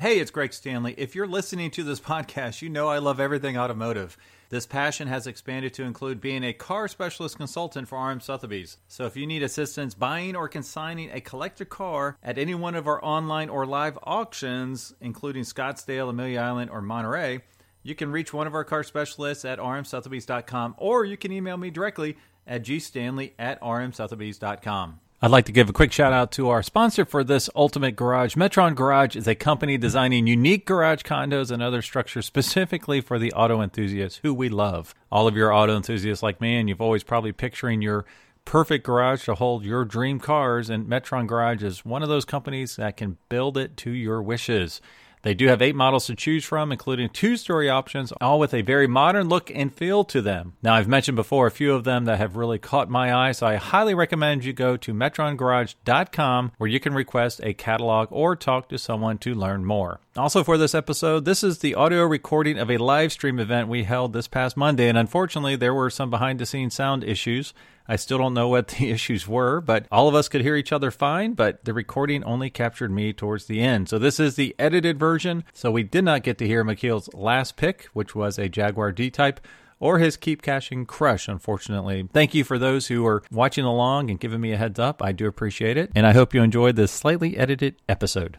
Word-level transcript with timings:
Hey, 0.00 0.18
it's 0.18 0.30
Greg 0.30 0.54
Stanley. 0.54 0.94
If 0.96 1.14
you're 1.14 1.26
listening 1.26 1.70
to 1.72 1.84
this 1.84 2.00
podcast, 2.12 2.62
you 2.62 2.70
know 2.70 2.88
I 2.88 3.00
love 3.00 3.20
everything 3.20 3.58
automotive. 3.58 4.16
This 4.48 4.66
passion 4.66 5.08
has 5.08 5.26
expanded 5.26 5.74
to 5.74 5.82
include 5.82 6.22
being 6.22 6.42
a 6.42 6.54
car 6.54 6.88
specialist 6.88 7.36
consultant 7.36 7.86
for 7.86 8.02
RM 8.02 8.20
Sotheby's. 8.20 8.78
So 8.88 9.04
if 9.04 9.14
you 9.14 9.26
need 9.26 9.42
assistance 9.42 9.92
buying 9.92 10.36
or 10.36 10.48
consigning 10.48 11.10
a 11.10 11.20
collector 11.20 11.66
car 11.66 12.16
at 12.22 12.38
any 12.38 12.54
one 12.54 12.76
of 12.76 12.88
our 12.88 13.04
online 13.04 13.50
or 13.50 13.66
live 13.66 13.98
auctions, 14.02 14.94
including 15.02 15.42
Scottsdale, 15.42 16.08
Amelia 16.08 16.40
Island, 16.40 16.70
or 16.70 16.80
Monterey, 16.80 17.42
you 17.82 17.94
can 17.94 18.10
reach 18.10 18.32
one 18.32 18.46
of 18.46 18.54
our 18.54 18.64
car 18.64 18.82
specialists 18.82 19.44
at 19.44 19.58
rmsotheby's.com 19.58 20.76
or 20.78 21.04
you 21.04 21.18
can 21.18 21.30
email 21.30 21.58
me 21.58 21.68
directly 21.68 22.16
at 22.46 22.62
gstanley 22.62 23.32
at 23.38 23.60
rmsotheby's.com. 23.60 24.98
I'd 25.22 25.30
like 25.30 25.44
to 25.46 25.52
give 25.52 25.68
a 25.68 25.74
quick 25.74 25.92
shout 25.92 26.14
out 26.14 26.32
to 26.32 26.48
our 26.48 26.62
sponsor 26.62 27.04
for 27.04 27.22
this 27.22 27.50
Ultimate 27.54 27.94
Garage. 27.94 28.36
Metron 28.36 28.74
Garage 28.74 29.16
is 29.16 29.28
a 29.28 29.34
company 29.34 29.76
designing 29.76 30.26
unique 30.26 30.64
garage 30.64 31.02
condos 31.02 31.50
and 31.50 31.62
other 31.62 31.82
structures 31.82 32.24
specifically 32.24 33.02
for 33.02 33.18
the 33.18 33.30
auto 33.34 33.60
enthusiasts 33.60 34.20
who 34.22 34.32
we 34.32 34.48
love. 34.48 34.94
All 35.12 35.28
of 35.28 35.36
your 35.36 35.52
auto 35.52 35.76
enthusiasts 35.76 36.22
like 36.22 36.40
me, 36.40 36.56
and 36.56 36.70
you've 36.70 36.80
always 36.80 37.02
probably 37.02 37.32
picturing 37.32 37.82
your 37.82 38.06
perfect 38.46 38.86
garage 38.86 39.26
to 39.26 39.34
hold 39.34 39.62
your 39.62 39.84
dream 39.84 40.20
cars, 40.20 40.70
and 40.70 40.86
Metron 40.86 41.26
Garage 41.26 41.62
is 41.62 41.84
one 41.84 42.02
of 42.02 42.08
those 42.08 42.24
companies 42.24 42.76
that 42.76 42.96
can 42.96 43.18
build 43.28 43.58
it 43.58 43.76
to 43.76 43.90
your 43.90 44.22
wishes. 44.22 44.80
They 45.22 45.34
do 45.34 45.48
have 45.48 45.60
eight 45.60 45.74
models 45.74 46.06
to 46.06 46.14
choose 46.14 46.44
from, 46.44 46.72
including 46.72 47.10
two 47.10 47.36
story 47.36 47.68
options, 47.68 48.12
all 48.20 48.38
with 48.38 48.54
a 48.54 48.62
very 48.62 48.86
modern 48.86 49.28
look 49.28 49.50
and 49.54 49.72
feel 49.72 50.04
to 50.04 50.22
them. 50.22 50.54
Now, 50.62 50.74
I've 50.74 50.88
mentioned 50.88 51.16
before 51.16 51.46
a 51.46 51.50
few 51.50 51.74
of 51.74 51.84
them 51.84 52.06
that 52.06 52.18
have 52.18 52.36
really 52.36 52.58
caught 52.58 52.88
my 52.88 53.14
eye, 53.14 53.32
so 53.32 53.46
I 53.46 53.56
highly 53.56 53.94
recommend 53.94 54.44
you 54.44 54.52
go 54.52 54.76
to 54.78 54.94
metrongarage.com 54.94 56.52
where 56.56 56.70
you 56.70 56.80
can 56.80 56.94
request 56.94 57.40
a 57.42 57.52
catalog 57.52 58.08
or 58.10 58.34
talk 58.34 58.68
to 58.70 58.78
someone 58.78 59.18
to 59.18 59.34
learn 59.34 59.64
more. 59.64 60.00
Also, 60.16 60.42
for 60.42 60.58
this 60.58 60.74
episode, 60.74 61.24
this 61.24 61.44
is 61.44 61.58
the 61.58 61.74
audio 61.74 62.04
recording 62.04 62.58
of 62.58 62.70
a 62.70 62.78
live 62.78 63.12
stream 63.12 63.38
event 63.38 63.68
we 63.68 63.84
held 63.84 64.12
this 64.12 64.26
past 64.26 64.56
Monday, 64.56 64.88
and 64.88 64.98
unfortunately, 64.98 65.54
there 65.54 65.74
were 65.74 65.90
some 65.90 66.10
behind 66.10 66.38
the 66.38 66.46
scenes 66.46 66.74
sound 66.74 67.04
issues. 67.04 67.52
I 67.90 67.96
still 67.96 68.18
don't 68.18 68.34
know 68.34 68.48
what 68.48 68.68
the 68.78 68.90
issues 68.90 69.26
were, 69.26 69.60
but 69.60 69.86
all 69.90 70.06
of 70.06 70.14
us 70.14 70.28
could 70.28 70.42
hear 70.42 70.54
each 70.54 70.72
other 70.72 70.92
fine, 70.92 71.34
but 71.34 71.64
the 71.64 71.74
recording 71.74 72.22
only 72.22 72.48
captured 72.48 72.92
me 72.92 73.12
towards 73.12 73.46
the 73.46 73.60
end. 73.60 73.88
So 73.88 73.98
this 73.98 74.20
is 74.20 74.36
the 74.36 74.54
edited 74.60 74.96
version. 74.98 75.42
So 75.52 75.72
we 75.72 75.82
did 75.82 76.04
not 76.04 76.22
get 76.22 76.38
to 76.38 76.46
hear 76.46 76.64
McKeel's 76.64 77.12
last 77.12 77.56
pick, 77.56 77.86
which 77.92 78.14
was 78.14 78.38
a 78.38 78.48
Jaguar 78.48 78.92
D 78.92 79.10
Type 79.10 79.40
or 79.80 79.98
his 79.98 80.16
keep 80.16 80.42
caching 80.42 80.86
crush, 80.86 81.26
unfortunately. 81.26 82.08
Thank 82.12 82.32
you 82.32 82.44
for 82.44 82.58
those 82.58 82.86
who 82.86 83.04
are 83.06 83.24
watching 83.32 83.64
along 83.64 84.10
and 84.10 84.20
giving 84.20 84.40
me 84.40 84.52
a 84.52 84.56
heads 84.56 84.78
up. 84.78 85.02
I 85.02 85.10
do 85.10 85.26
appreciate 85.26 85.76
it. 85.76 85.90
And 85.96 86.06
I 86.06 86.12
hope 86.12 86.32
you 86.32 86.42
enjoyed 86.42 86.76
this 86.76 86.92
slightly 86.92 87.36
edited 87.36 87.76
episode. 87.88 88.36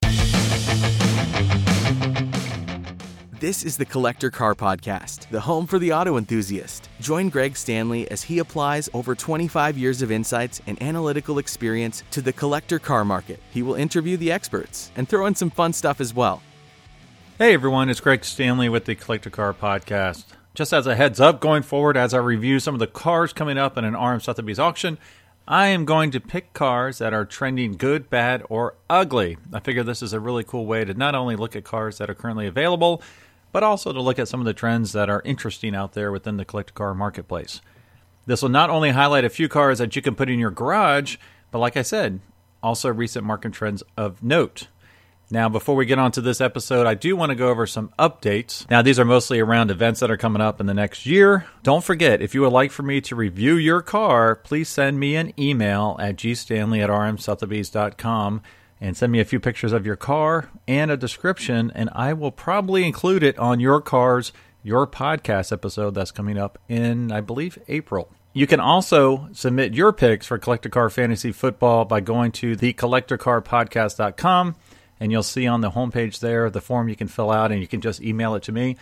This 3.42 3.64
is 3.64 3.76
the 3.76 3.86
Collector 3.86 4.30
Car 4.30 4.54
Podcast, 4.54 5.28
the 5.30 5.40
home 5.40 5.66
for 5.66 5.80
the 5.80 5.92
auto 5.92 6.16
enthusiast. 6.16 6.90
Join 7.00 7.30
Greg 7.30 7.58
Stanley 7.58 8.08
as 8.12 8.22
he 8.22 8.38
applies 8.38 8.88
over 8.94 9.16
25 9.16 9.80
years 9.80 10.04
of 10.04 10.12
insights 10.12 10.62
and 10.68 10.80
analytical 10.80 11.40
experience 11.40 12.04
to 12.12 12.22
the 12.22 12.34
collector 12.34 12.78
car 12.78 13.04
market. 13.04 13.40
He 13.50 13.64
will 13.64 13.74
interview 13.74 14.16
the 14.16 14.32
experts 14.32 14.92
and 14.96 15.10
throw 15.10 15.26
in 15.26 15.34
some 15.34 15.50
fun 15.50 15.74
stuff 15.74 16.00
as 16.00 16.14
well. 16.14 16.44
Hey 17.40 17.56
everyone, 17.56 17.90
it's 17.90 18.00
Greg 18.00 18.24
Stanley 18.24 18.70
with 18.70 18.86
the 18.86 18.94
Collector 18.94 19.32
Car 19.32 19.56
Podcast. 19.56 20.26
Just 20.54 20.72
as 20.72 20.86
a 20.86 20.96
heads 20.96 21.20
up, 21.20 21.40
going 21.40 21.64
forward, 21.64 21.98
as 21.98 22.14
I 22.14 22.20
review 22.20 22.60
some 22.60 22.76
of 22.76 22.80
the 22.80 22.86
cars 22.86 23.34
coming 23.34 23.58
up 23.58 23.76
in 23.76 23.84
an 23.84 23.96
RM 23.96 24.20
Sotheby's 24.20 24.60
auction, 24.60 25.00
I 25.48 25.70
am 25.70 25.86
going 25.86 26.12
to 26.12 26.20
pick 26.20 26.54
cars 26.54 27.00
that 27.00 27.12
are 27.12 27.26
trending 27.26 27.74
good, 27.74 28.08
bad, 28.08 28.44
or 28.50 28.76
ugly. 28.88 29.38
I 29.52 29.62
figure 29.62 29.82
this 29.82 30.04
is 30.04 30.14
a 30.14 30.20
really 30.20 30.44
cool 30.44 30.68
way 30.68 30.86
to 30.86 30.94
not 30.94 31.16
only 31.16 31.36
look 31.36 31.56
at 31.56 31.64
cars 31.64 31.98
that 31.98 32.08
are 32.08 32.14
currently 32.14 32.46
available, 32.46 33.02
but 33.52 33.64
also 33.64 33.92
to 33.92 34.02
look 34.02 34.20
at 34.20 34.28
some 34.28 34.40
of 34.40 34.46
the 34.46 34.54
trends 34.54 34.92
that 34.94 35.10
are 35.10 35.22
interesting 35.26 35.76
out 35.76 35.94
there 35.94 36.12
within 36.12 36.38
the 36.38 36.46
collector 36.46 36.74
car 36.74 36.94
marketplace. 36.94 37.62
This 38.26 38.42
will 38.42 38.50
not 38.50 38.70
only 38.70 38.92
highlight 38.92 39.26
a 39.26 39.30
few 39.30 39.50
cars 39.50 39.80
that 39.80 39.96
you 39.96 40.02
can 40.02 40.16
put 40.16 40.30
in 40.30 40.40
your 40.40 40.52
garage, 40.52 41.18
but 41.50 41.60
like 41.60 41.76
I 41.76 41.82
said, 41.82 42.20
also 42.62 42.90
recent 42.90 43.26
market 43.26 43.54
trends 43.54 43.84
of 43.98 44.22
note. 44.22 44.68
Now, 45.34 45.48
before 45.48 45.76
we 45.76 45.86
get 45.86 45.98
on 45.98 46.12
to 46.12 46.22
this 46.22 46.42
episode, 46.42 46.86
I 46.86 46.94
do 46.94 47.16
want 47.16 47.30
to 47.30 47.36
go 47.36 47.50
over 47.50 47.66
some 47.66 47.94
updates. 47.98 48.70
Now, 48.70 48.82
these 48.82 49.00
are 49.00 49.06
mostly 49.06 49.40
around 49.40 49.72
events 49.72 50.02
that 50.02 50.12
are 50.12 50.18
coming 50.18 50.42
up 50.42 50.60
in 50.60 50.66
the 50.66 50.74
next 50.74 51.06
year. 51.06 51.46
Don't 51.64 51.84
forget, 51.84 52.22
if 52.22 52.36
you 52.36 52.42
would 52.42 52.52
like 52.52 52.70
for 52.70 52.84
me 52.84 53.00
to 53.02 53.16
review 53.16 53.56
your 53.56 53.82
car, 53.82 54.36
please 54.36 54.68
send 54.68 55.00
me 55.00 55.16
an 55.16 55.34
email 55.40 55.96
at 56.02 56.18
gstanley 56.18 56.84
at 56.84 56.90
rmsotheby's.com 56.90 58.42
and 58.82 58.98
send 58.98 59.12
me 59.12 59.20
a 59.20 59.26
few 59.26 59.40
pictures 59.40 59.72
of 59.72 59.86
your 59.86 59.96
car 59.96 60.50
and 60.68 60.90
a 60.90 60.98
description, 60.98 61.72
and 61.76 61.88
I 61.94 62.14
will 62.14 62.32
probably 62.32 62.84
include 62.84 63.22
it 63.22 63.38
on 63.38 63.60
your 63.60 63.80
car's 63.80 64.34
your 64.64 64.88
podcast 64.88 65.52
episode 65.52 65.96
that's 65.96 66.12
coming 66.12 66.38
up 66.38 66.58
in, 66.68 67.12
I 67.12 67.22
believe, 67.22 67.58
April. 67.68 68.12
You 68.34 68.48
can 68.48 68.60
also 68.60 69.30
submit 69.34 69.74
your 69.74 69.92
picks 69.92 70.26
for 70.26 70.38
Collector 70.38 70.70
Car 70.70 70.90
Fantasy 70.90 71.32
Football 71.32 71.86
by 71.86 72.00
going 72.00 72.32
to 72.34 72.56
thecollectorcarpodcast.com, 72.56 74.56
and 75.00 75.12
you'll 75.12 75.24
see 75.24 75.48
on 75.48 75.62
the 75.62 75.72
homepage 75.72 76.20
there 76.20 76.50
the 76.50 76.62
form 76.62 76.90
you 76.90 76.96
can 76.96 77.08
fill 77.08 77.32
out, 77.32 77.52
and 77.52 77.62
you 77.62 77.68
can 77.68 77.82
just 77.82 78.02
email 78.02 78.36
it 78.36 78.44
to 78.44 78.52
me 78.52 78.78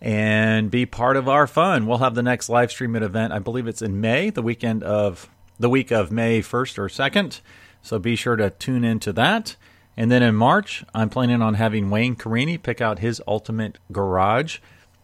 and 0.00 0.70
be 0.70 0.86
part 0.86 1.16
of 1.16 1.28
our 1.28 1.46
fun. 1.46 1.86
We'll 1.86 1.98
have 1.98 2.14
the 2.14 2.22
next 2.22 2.48
live 2.48 2.70
streaming 2.70 3.02
event. 3.02 3.32
I 3.32 3.38
believe 3.38 3.66
it's 3.66 3.82
in 3.82 4.00
May, 4.00 4.30
the 4.30 4.42
weekend 4.42 4.82
of 4.82 5.28
the 5.58 5.68
week 5.68 5.90
of 5.90 6.10
May 6.10 6.40
1st 6.40 6.78
or 6.78 6.88
2nd. 6.88 7.40
So 7.82 7.98
be 7.98 8.16
sure 8.16 8.36
to 8.36 8.50
tune 8.50 8.84
into 8.84 9.12
that. 9.14 9.56
And 9.96 10.10
then 10.10 10.22
in 10.22 10.34
March, 10.34 10.84
I'm 10.94 11.10
planning 11.10 11.42
on 11.42 11.54
having 11.54 11.90
Wayne 11.90 12.16
Carini 12.16 12.58
pick 12.58 12.80
out 12.80 13.00
his 13.00 13.20
ultimate 13.26 13.78
garage. 13.92 14.58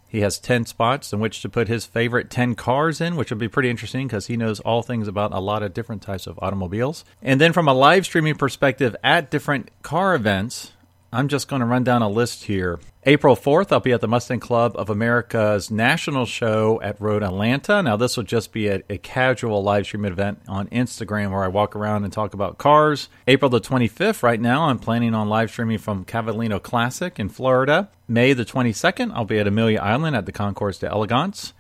He 0.09 0.21
has 0.21 0.39
10 0.39 0.67
spots 0.67 1.13
in 1.13 1.21
which 1.21 1.43
to 1.43 1.49
put 1.49 1.69
his 1.69 1.85
favorite 1.85 2.31
10 2.31 2.55
cars 2.55 3.01
in, 3.01 3.17
which 3.17 3.31
will 3.31 3.39
be 3.39 3.49
pretty 3.49 3.69
interesting 3.69 4.07
because 4.07 4.29
he 4.29 4.37
knows 4.37 4.61
all 4.61 4.83
things 4.83 5.09
about 5.09 5.33
a 5.35 5.41
lot 5.41 5.63
of 5.63 5.75
different 5.75 6.03
types 6.03 6.27
of 6.27 6.39
automobiles. 6.41 7.05
And 7.21 7.41
then 7.41 7.53
from 7.53 7.69
a 7.69 7.75
live 7.75 8.07
streaming 8.07 8.37
perspective 8.37 8.95
at 9.03 9.31
different 9.31 9.71
car 9.83 10.15
events, 10.15 10.73
I'm 11.13 11.29
just 11.29 11.49
going 11.49 11.61
to 11.61 11.67
run 11.67 11.85
down 11.85 12.03
a 12.03 12.09
list 12.09 12.45
here. 12.45 12.81
April 13.05 13.37
4th, 13.37 13.71
I'll 13.71 13.79
be 13.79 13.93
at 13.93 14.01
the 14.01 14.09
Mustang 14.09 14.41
Club 14.41 14.75
of 14.77 14.91
America's 14.91 15.71
national 15.71 16.27
show 16.27 16.81
at 16.83 17.01
Road 17.01 17.23
Atlanta. 17.23 17.81
Now, 17.81 17.97
this 17.97 18.17
will 18.17 18.25
just 18.25 18.53
be 18.53 18.67
a, 18.67 18.83
a, 18.91 18.99
casual 18.99 19.63
live 19.63 19.87
stream 19.87 20.05
event 20.05 20.41
on 20.49 20.67
Instagram 20.69 21.31
where 21.31 21.45
I 21.45 21.49
walk 21.49 21.77
around 21.77 22.03
and 22.03 22.13
talk 22.13 22.35
about 22.35 22.59
cars. 22.59 23.09
April 23.29 23.49
the 23.49 23.61
25th, 23.61 24.25
right 24.25 24.41
now, 24.41 24.65
I'm 24.65 24.81
planning 24.81 25.15
on 25.15 25.29
live 25.29 25.51
streaming 25.51 25.79
from 25.79 26.05
Cavallino 26.05 26.61
Classic 26.61 27.21
in 27.21 27.29
Florida. 27.29 27.89
May 28.09 28.33
the 28.33 28.45
22nd, 28.45 29.13
I'll 29.15 29.25
be 29.25 29.39
at 29.39 29.47
Amelia 29.47 29.79
Island 29.79 30.17
at 30.17 30.27
the 30.27 30.33
Concours 30.33 30.83
Elegance. 30.83 31.53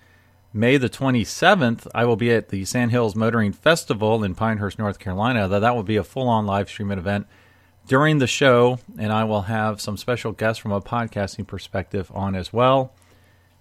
May 0.52 0.78
the 0.78 0.88
27th, 0.88 1.86
I 1.94 2.04
will 2.06 2.16
be 2.16 2.32
at 2.32 2.48
the 2.48 2.64
Sandhills 2.64 3.14
Motoring 3.14 3.52
Festival 3.52 4.24
in 4.24 4.34
Pinehurst, 4.34 4.78
North 4.78 4.98
Carolina. 4.98 5.46
That 5.46 5.76
will 5.76 5.82
be 5.82 5.96
a 5.96 6.02
full 6.02 6.28
on 6.28 6.46
live 6.46 6.68
stream 6.68 6.90
event 6.90 7.26
during 7.86 8.18
the 8.18 8.26
show, 8.26 8.78
and 8.98 9.12
I 9.12 9.24
will 9.24 9.42
have 9.42 9.80
some 9.80 9.96
special 9.96 10.32
guests 10.32 10.58
from 10.60 10.72
a 10.72 10.80
podcasting 10.80 11.46
perspective 11.46 12.10
on 12.14 12.34
as 12.34 12.52
well. 12.52 12.92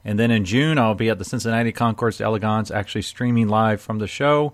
And 0.03 0.19
then 0.19 0.31
in 0.31 0.46
June, 0.46 0.78
I'll 0.78 0.96
be 0.96 1.09
at 1.09 1.18
the 1.18 1.25
Cincinnati 1.25 1.72
Concours 1.72 2.18
d'Elegance, 2.18 2.72
actually 2.72 3.02
streaming 3.02 3.47
live 3.47 3.81
from 3.81 4.00
the 4.00 4.08
show. 4.08 4.53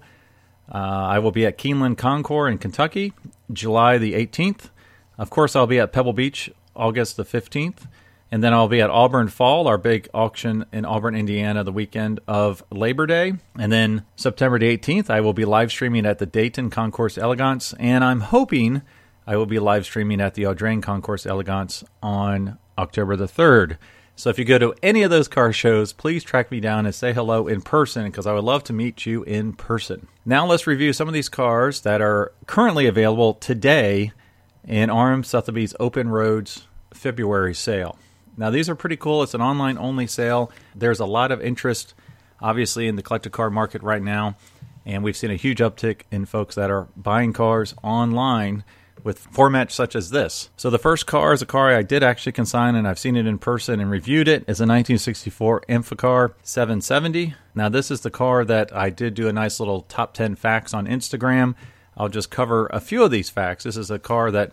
Uh, 0.74 0.78
I 0.78 1.20
will 1.20 1.32
be 1.32 1.46
at 1.46 1.58
Keeneland 1.58 1.98
Concours 1.98 2.52
in 2.52 2.58
Kentucky, 2.58 3.14
July 3.52 3.98
the 3.98 4.14
18th. 4.14 4.70
Of 5.18 5.30
course, 5.30 5.56
I'll 5.56 5.68
be 5.68 5.80
at 5.80 5.92
Pebble 5.92 6.14
Beach, 6.14 6.50
August 6.76 7.18
the 7.18 7.26
15th. 7.26 7.88
And 8.34 8.42
then 8.42 8.54
I'll 8.54 8.70
be 8.70 8.80
at 8.80 8.90
Auburn 8.90 9.28
Fall, 9.28 9.68
our 9.68 9.78
big 9.78 10.08
auction 10.14 10.66
in 10.72 10.86
Auburn, 10.86 11.16
Indiana, 11.16 11.66
the 11.66 11.72
weekend 11.74 12.22
of 12.30 12.64
Labor 12.72 13.06
Day. 13.06 13.34
And 13.60 13.70
then 13.74 14.06
September 14.16 14.58
the 14.58 14.78
18th, 14.78 15.10
I 15.10 15.20
will 15.20 15.34
be 15.34 15.44
live 15.44 15.70
streaming 15.70 16.06
at 16.06 16.20
the 16.20 16.26
Dayton 16.26 16.70
Concours 16.70 17.18
Elegance. 17.18 17.74
And 17.74 18.06
I'm 18.06 18.22
hoping 18.22 18.84
I 19.28 19.36
will 19.38 19.46
be 19.46 19.60
live 19.60 19.86
streaming 19.86 20.20
at 20.20 20.34
the 20.34 20.44
Audrain 20.44 20.82
Concours 20.82 21.28
Elegance 21.28 21.84
on 22.02 22.58
October 22.78 23.16
the 23.16 23.28
3rd. 23.28 23.78
So 24.16 24.30
if 24.30 24.40
you 24.40 24.46
go 24.46 24.58
to 24.58 24.74
any 24.82 25.04
of 25.04 25.12
those 25.12 25.28
car 25.28 25.54
shows, 25.54 25.94
please 25.94 26.24
track 26.24 26.52
me 26.52 26.60
down 26.60 26.86
and 26.86 26.94
say 26.94 27.14
hello 27.14 27.48
in 27.48 27.62
person 27.62 28.06
because 28.06 28.26
I 28.26 28.34
would 28.34 28.44
love 28.44 28.64
to 28.66 28.74
meet 28.74 29.06
you 29.06 29.24
in 29.24 29.54
person. 29.54 30.08
Now 30.26 30.46
let's 30.48 30.66
review 30.66 30.92
some 30.92 31.08
of 31.08 31.14
these 31.14 31.30
cars 31.30 31.82
that 31.82 32.02
are 32.02 32.34
currently 32.48 32.88
available 32.88 33.36
today 33.36 34.12
in 34.68 34.92
RM 34.92 35.24
Sotheby's 35.24 35.76
Open 35.80 36.10
Roads 36.10 36.68
February 36.94 37.54
sale. 37.54 37.98
Now 38.38 38.50
these 38.50 38.70
are 38.70 38.76
pretty 38.76 38.98
cool. 38.98 39.22
It's 39.22 39.34
an 39.34 39.42
online 39.42 39.78
only 39.78 40.08
sale. 40.08 40.52
There's 40.76 41.00
a 41.00 41.06
lot 41.06 41.32
of 41.32 41.42
interest 41.42 41.94
obviously 42.42 42.88
in 42.88 42.96
the 42.96 43.04
collector 43.04 43.30
car 43.30 43.52
market 43.52 43.84
right 43.84 44.02
now, 44.02 44.36
and 44.84 45.04
we've 45.04 45.16
seen 45.16 45.30
a 45.30 45.36
huge 45.36 45.60
uptick 45.60 46.02
in 46.12 46.26
folks 46.26 46.56
that 46.56 46.72
are 46.72 46.88
buying 46.98 47.34
cars 47.34 47.76
online 47.84 48.64
with 49.04 49.32
formats 49.32 49.72
such 49.72 49.96
as 49.96 50.10
this. 50.10 50.50
So 50.58 50.70
the 50.70 50.78
first 50.78 51.06
car 51.06 51.34
is 51.34 51.42
a 51.42 51.46
car 51.46 51.74
I 51.74 51.84
did 51.84 52.04
actually 52.04 52.32
consign 52.32 52.76
and 52.76 52.88
I've 52.88 53.00
seen 53.00 53.16
it 53.16 53.26
in 53.26 53.38
person 53.38 53.80
and 53.80 53.90
reviewed 53.90 54.28
it. 54.28 54.42
It's 54.48 54.60
a 54.60 54.68
1964 54.68 55.64
Amphicar 55.70 56.34
770. 56.44 57.36
Now 57.56 57.70
this 57.70 57.92
is 57.92 58.02
the 58.02 58.12
car 58.12 58.46
that 58.46 58.76
I 58.76 58.90
did 58.90 59.14
do 59.14 59.28
a 59.28 59.34
nice 59.34 59.60
little 59.60 59.82
top 59.82 60.14
10 60.14 60.36
facts 60.36 60.74
on 60.74 60.88
Instagram. 60.88 61.56
I'll 61.98 62.10
just 62.10 62.32
cover 62.32 62.68
a 62.68 62.80
few 62.80 63.04
of 63.04 63.12
these 63.12 63.30
facts. 63.30 63.64
This 63.64 63.78
is 63.78 63.92
a 63.92 64.00
car 64.00 64.32
that 64.32 64.52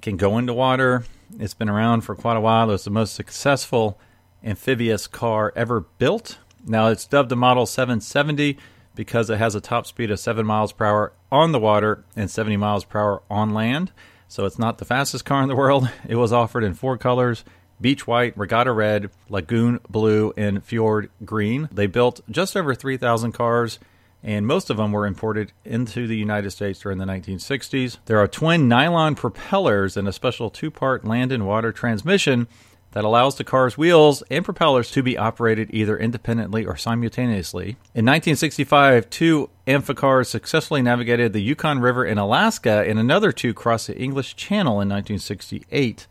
can 0.00 0.16
go 0.16 0.38
into 0.38 0.54
water. 0.54 1.04
It's 1.38 1.54
been 1.54 1.68
around 1.68 2.02
for 2.02 2.14
quite 2.14 2.36
a 2.36 2.40
while. 2.40 2.68
It 2.68 2.72
was 2.72 2.84
the 2.84 2.90
most 2.90 3.14
successful 3.14 3.98
amphibious 4.44 5.06
car 5.06 5.52
ever 5.56 5.80
built. 5.80 6.38
Now 6.64 6.88
it's 6.88 7.06
dubbed 7.06 7.28
the 7.28 7.36
Model 7.36 7.66
770 7.66 8.58
because 8.94 9.30
it 9.30 9.38
has 9.38 9.54
a 9.54 9.60
top 9.60 9.86
speed 9.86 10.10
of 10.10 10.20
7 10.20 10.44
miles 10.44 10.72
per 10.72 10.84
hour 10.84 11.12
on 11.32 11.50
the 11.50 11.58
water 11.58 12.04
and 12.14 12.30
70 12.30 12.56
miles 12.58 12.84
per 12.84 13.00
hour 13.00 13.22
on 13.28 13.52
land. 13.54 13.90
So 14.28 14.44
it's 14.44 14.58
not 14.58 14.78
the 14.78 14.84
fastest 14.84 15.24
car 15.24 15.42
in 15.42 15.48
the 15.48 15.56
world. 15.56 15.90
It 16.08 16.16
was 16.16 16.32
offered 16.32 16.62
in 16.62 16.74
four 16.74 16.96
colors 16.98 17.44
beach 17.80 18.06
white, 18.06 18.38
regatta 18.38 18.70
red, 18.70 19.10
lagoon 19.28 19.80
blue, 19.90 20.32
and 20.36 20.62
fjord 20.62 21.10
green. 21.24 21.68
They 21.72 21.88
built 21.88 22.20
just 22.30 22.56
over 22.56 22.76
3,000 22.76 23.32
cars 23.32 23.80
and 24.22 24.46
most 24.46 24.70
of 24.70 24.76
them 24.76 24.92
were 24.92 25.06
imported 25.06 25.52
into 25.64 26.06
the 26.06 26.16
United 26.16 26.52
States 26.52 26.78
during 26.78 26.98
the 26.98 27.04
1960s. 27.04 27.98
There 28.06 28.18
are 28.18 28.28
twin 28.28 28.68
nylon 28.68 29.16
propellers 29.16 29.96
and 29.96 30.06
a 30.06 30.12
special 30.12 30.48
two 30.48 30.70
part 30.70 31.04
land 31.04 31.32
and 31.32 31.46
water 31.46 31.72
transmission 31.72 32.46
that 32.92 33.04
allows 33.04 33.36
the 33.36 33.44
car's 33.44 33.76
wheels 33.76 34.22
and 34.30 34.44
propellers 34.44 34.90
to 34.92 35.02
be 35.02 35.18
operated 35.18 35.68
either 35.72 35.98
independently 35.98 36.64
or 36.64 36.76
simultaneously. 36.76 37.76
In 37.94 38.06
1965, 38.06 39.10
two 39.10 39.50
Amphicars 39.66 40.26
successfully 40.26 40.82
navigated 40.82 41.32
the 41.32 41.42
Yukon 41.42 41.80
River 41.80 42.04
in 42.04 42.18
Alaska, 42.18 42.84
and 42.86 42.98
another 42.98 43.32
two 43.32 43.54
crossed 43.54 43.88
the 43.88 43.98
English 43.98 44.36
Channel 44.36 44.80
in 44.80 44.88
1968 44.88 46.06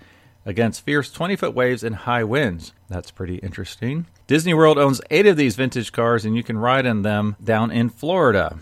against 0.45 0.83
fierce 0.83 1.11
20 1.11 1.35
foot 1.35 1.53
waves 1.53 1.83
and 1.83 1.95
high 1.95 2.23
winds. 2.23 2.73
That's 2.89 3.11
pretty 3.11 3.35
interesting. 3.37 4.07
Disney 4.27 4.53
World 4.53 4.77
owns 4.77 5.01
eight 5.09 5.27
of 5.27 5.37
these 5.37 5.55
vintage 5.55 5.91
cars, 5.91 6.25
and 6.25 6.35
you 6.35 6.43
can 6.43 6.57
ride 6.57 6.85
in 6.85 7.03
them 7.03 7.35
down 7.43 7.71
in 7.71 7.89
Florida. 7.89 8.57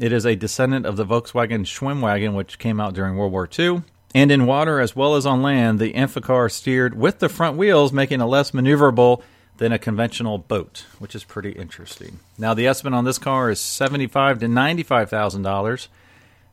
It 0.00 0.12
is 0.12 0.26
a 0.26 0.34
descendant 0.34 0.86
of 0.86 0.96
the 0.96 1.06
Volkswagen 1.06 1.64
Schwimmwagen, 1.64 2.34
which 2.34 2.58
came 2.58 2.80
out 2.80 2.94
during 2.94 3.16
World 3.16 3.32
War 3.32 3.48
II. 3.58 3.82
And 4.14 4.30
in 4.30 4.46
water 4.46 4.80
as 4.80 4.94
well 4.94 5.16
as 5.16 5.26
on 5.26 5.42
land, 5.42 5.80
the 5.80 5.92
Amphicar 5.94 6.48
steered 6.48 6.96
with 6.96 7.18
the 7.18 7.28
front 7.28 7.56
wheels, 7.56 7.92
making 7.92 8.20
it 8.20 8.24
less 8.24 8.52
maneuverable 8.52 9.22
than 9.56 9.72
a 9.72 9.78
conventional 9.78 10.38
boat, 10.38 10.86
which 10.98 11.14
is 11.14 11.24
pretty 11.24 11.50
interesting. 11.50 12.20
Now, 12.38 12.54
the 12.54 12.66
estimate 12.66 12.94
on 12.94 13.04
this 13.04 13.18
car 13.18 13.50
is 13.50 13.60
seventy-five 13.60 14.38
to 14.38 14.48
ninety-five 14.48 15.10
thousand 15.10 15.42
dollars, 15.42 15.88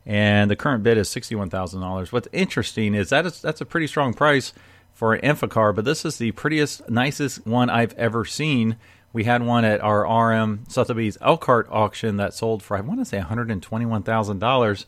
and 0.06 0.50
the 0.50 0.56
current 0.56 0.84
bid 0.84 0.98
is 0.98 1.10
sixty-one 1.10 1.50
thousand 1.50 1.82
dollars. 1.82 2.12
What's 2.12 2.28
interesting 2.32 2.96
is 2.96 3.10
that 3.10 3.26
is, 3.26 3.42
that's 3.42 3.62
a 3.62 3.66
pretty 3.66 3.88
strong 3.88 4.14
price 4.14 4.54
for 4.94 5.14
an 5.14 5.22
Amphicar, 5.22 5.74
but 5.76 5.86
this 5.86 6.04
is 6.04 6.18
the 6.18 6.32
prettiest, 6.32 6.90
nicest 6.90 7.46
one 7.46 7.70
I've 7.70 7.94
ever 7.94 8.26
seen. 8.26 8.78
We 9.14 9.24
had 9.26 9.44
one 9.44 9.66
at 9.66 9.82
our 9.82 10.02
RM 10.04 10.66
Sotheby's 10.68 11.18
Elkhart 11.22 11.68
auction 11.70 12.18
that 12.18 12.34
sold 12.34 12.64
for 12.64 12.78
I 12.78 12.82
want 12.82 13.00
to 13.00 13.06
say 13.06 13.18
one 13.18 13.28
hundred 13.28 13.52
and 13.52 13.62
twenty-one 13.62 14.04
thousand 14.04 14.40
dollars 14.40 14.86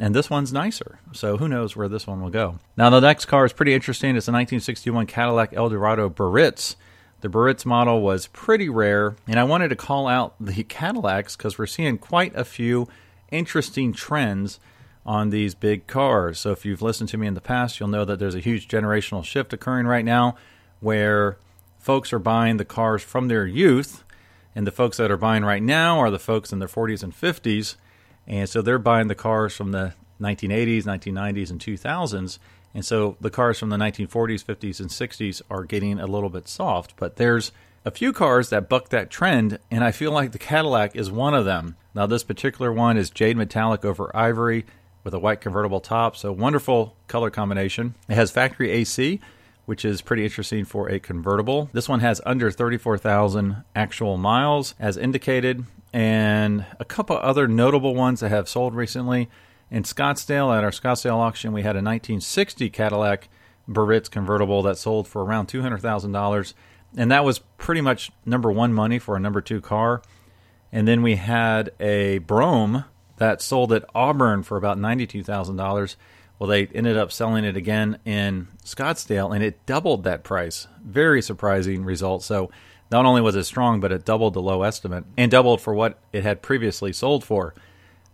and 0.00 0.14
this 0.14 0.30
one's 0.30 0.52
nicer. 0.52 0.98
So 1.12 1.36
who 1.36 1.48
knows 1.48 1.76
where 1.76 1.88
this 1.88 2.06
one 2.06 2.22
will 2.22 2.30
go. 2.30 2.58
Now, 2.76 2.90
the 2.90 3.00
next 3.00 3.26
car 3.26 3.44
is 3.44 3.52
pretty 3.52 3.74
interesting. 3.74 4.10
It's 4.10 4.28
a 4.28 4.32
1961 4.32 5.06
Cadillac 5.06 5.52
Eldorado 5.52 6.08
Biarritz. 6.08 6.76
The 7.20 7.28
Biarritz 7.28 7.64
model 7.64 8.00
was 8.00 8.26
pretty 8.28 8.68
rare, 8.68 9.14
and 9.28 9.38
I 9.38 9.44
wanted 9.44 9.68
to 9.68 9.76
call 9.76 10.08
out 10.08 10.34
the 10.40 10.64
Cadillacs 10.68 11.36
because 11.36 11.58
we're 11.58 11.66
seeing 11.66 11.98
quite 11.98 12.34
a 12.34 12.44
few 12.44 12.88
interesting 13.30 13.92
trends 13.92 14.58
on 15.04 15.30
these 15.30 15.54
big 15.54 15.86
cars. 15.86 16.38
So 16.38 16.52
if 16.52 16.64
you've 16.64 16.82
listened 16.82 17.08
to 17.10 17.18
me 17.18 17.26
in 17.26 17.34
the 17.34 17.40
past, 17.40 17.78
you'll 17.78 17.88
know 17.88 18.04
that 18.04 18.18
there's 18.18 18.34
a 18.34 18.40
huge 18.40 18.68
generational 18.68 19.24
shift 19.24 19.52
occurring 19.52 19.86
right 19.86 20.04
now 20.04 20.36
where 20.80 21.38
folks 21.78 22.12
are 22.12 22.18
buying 22.18 22.56
the 22.56 22.64
cars 22.64 23.02
from 23.02 23.28
their 23.28 23.46
youth, 23.46 24.04
and 24.54 24.66
the 24.66 24.70
folks 24.70 24.96
that 24.96 25.10
are 25.10 25.16
buying 25.16 25.44
right 25.44 25.62
now 25.62 25.98
are 25.98 26.10
the 26.10 26.18
folks 26.18 26.52
in 26.52 26.60
their 26.60 26.68
40s 26.68 27.02
and 27.02 27.12
50s 27.12 27.76
and 28.26 28.48
so 28.48 28.62
they're 28.62 28.78
buying 28.78 29.08
the 29.08 29.14
cars 29.14 29.54
from 29.54 29.72
the 29.72 29.94
1980s, 30.20 30.84
1990s, 30.84 31.50
and 31.50 31.60
2000s. 31.60 32.38
And 32.74 32.84
so 32.84 33.16
the 33.20 33.30
cars 33.30 33.58
from 33.58 33.70
the 33.70 33.76
1940s, 33.76 34.44
50s, 34.44 34.80
and 34.80 34.88
60s 34.88 35.42
are 35.50 35.64
getting 35.64 36.00
a 36.00 36.06
little 36.06 36.30
bit 36.30 36.48
soft. 36.48 36.94
But 36.96 37.16
there's 37.16 37.52
a 37.84 37.90
few 37.90 38.12
cars 38.12 38.48
that 38.50 38.68
buck 38.68 38.88
that 38.90 39.10
trend, 39.10 39.58
and 39.70 39.84
I 39.84 39.90
feel 39.90 40.12
like 40.12 40.32
the 40.32 40.38
Cadillac 40.38 40.96
is 40.96 41.10
one 41.10 41.34
of 41.34 41.44
them. 41.44 41.76
Now, 41.94 42.06
this 42.06 42.24
particular 42.24 42.72
one 42.72 42.96
is 42.96 43.10
jade 43.10 43.36
metallic 43.36 43.84
over 43.84 44.14
ivory 44.16 44.64
with 45.04 45.12
a 45.12 45.18
white 45.18 45.40
convertible 45.40 45.80
top, 45.80 46.16
so 46.16 46.32
wonderful 46.32 46.96
color 47.08 47.28
combination. 47.28 47.94
It 48.08 48.14
has 48.14 48.30
factory 48.30 48.70
AC, 48.70 49.20
which 49.66 49.84
is 49.84 50.00
pretty 50.00 50.24
interesting 50.24 50.64
for 50.64 50.88
a 50.88 51.00
convertible. 51.00 51.68
This 51.72 51.88
one 51.88 52.00
has 52.00 52.20
under 52.24 52.50
34,000 52.50 53.64
actual 53.74 54.16
miles 54.16 54.74
as 54.78 54.96
indicated, 54.96 55.64
and 55.92 56.64
a 56.78 56.84
couple 56.84 57.16
other 57.16 57.46
notable 57.46 57.94
ones 57.94 58.20
that 58.20 58.30
have 58.30 58.48
sold 58.48 58.74
recently. 58.74 59.28
In 59.70 59.82
Scottsdale, 59.82 60.56
at 60.56 60.64
our 60.64 60.70
Scottsdale 60.70 61.16
auction, 61.16 61.52
we 61.52 61.62
had 61.62 61.76
a 61.76 61.82
1960 61.82 62.70
Cadillac 62.70 63.28
Biarritz 63.68 64.10
convertible 64.10 64.62
that 64.62 64.78
sold 64.78 65.06
for 65.06 65.24
around 65.24 65.48
$200,000. 65.48 66.54
And 66.96 67.10
that 67.10 67.24
was 67.24 67.38
pretty 67.56 67.80
much 67.80 68.10
number 68.26 68.50
one 68.50 68.72
money 68.72 68.98
for 68.98 69.16
a 69.16 69.20
number 69.20 69.40
two 69.40 69.60
car. 69.60 70.02
And 70.70 70.88
then 70.88 71.02
we 71.02 71.16
had 71.16 71.70
a 71.80 72.18
Brougham 72.18 72.84
that 73.18 73.40
sold 73.40 73.72
at 73.72 73.84
Auburn 73.94 74.42
for 74.42 74.56
about 74.56 74.78
$92,000. 74.78 75.96
Well, 76.38 76.48
they 76.48 76.66
ended 76.66 76.96
up 76.96 77.12
selling 77.12 77.44
it 77.44 77.56
again 77.56 77.98
in 78.04 78.48
Scottsdale 78.64 79.34
and 79.34 79.44
it 79.44 79.64
doubled 79.64 80.04
that 80.04 80.24
price. 80.24 80.66
Very 80.82 81.22
surprising 81.22 81.84
result. 81.84 82.24
So, 82.24 82.50
not 82.92 83.06
only 83.06 83.20
was 83.20 83.34
it 83.34 83.44
strong, 83.44 83.80
but 83.80 83.90
it 83.90 84.04
doubled 84.04 84.34
the 84.34 84.42
low 84.42 84.62
estimate 84.62 85.04
and 85.16 85.30
doubled 85.30 85.60
for 85.60 85.74
what 85.74 85.98
it 86.12 86.22
had 86.22 86.42
previously 86.42 86.92
sold 86.92 87.24
for. 87.24 87.54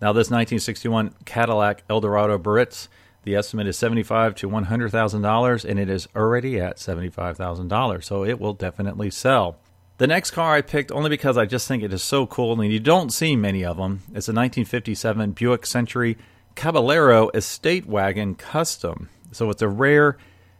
Now, 0.00 0.12
this 0.12 0.30
1961 0.30 1.14
Cadillac 1.24 1.82
Eldorado 1.90 2.38
Biarritz, 2.38 2.88
the 3.24 3.34
estimate 3.34 3.66
is 3.66 3.76
seventy-five 3.76 4.36
to 4.36 4.48
one 4.48 4.64
hundred 4.64 4.90
thousand 4.90 5.22
dollars, 5.22 5.64
and 5.64 5.78
it 5.78 5.90
is 5.90 6.08
already 6.16 6.60
at 6.60 6.78
seventy-five 6.78 7.36
thousand 7.36 7.68
dollars. 7.68 8.06
So 8.06 8.24
it 8.24 8.40
will 8.40 8.54
definitely 8.54 9.10
sell. 9.10 9.58
The 9.98 10.06
next 10.06 10.30
car 10.30 10.54
I 10.54 10.62
picked 10.62 10.92
only 10.92 11.10
because 11.10 11.36
I 11.36 11.44
just 11.44 11.66
think 11.66 11.82
it 11.82 11.92
is 11.92 12.02
so 12.02 12.26
cool, 12.26 12.58
and 12.60 12.72
you 12.72 12.78
don't 12.78 13.12
see 13.12 13.34
many 13.34 13.64
of 13.64 13.76
them. 13.76 14.02
It's 14.14 14.28
a 14.28 14.32
1957 14.32 15.32
Buick 15.32 15.66
Century 15.66 16.16
Caballero 16.54 17.30
Estate 17.34 17.86
Wagon 17.86 18.36
Custom. 18.36 19.08
So 19.32 19.50
it's 19.50 19.60
a 19.60 19.68
rare 19.68 20.16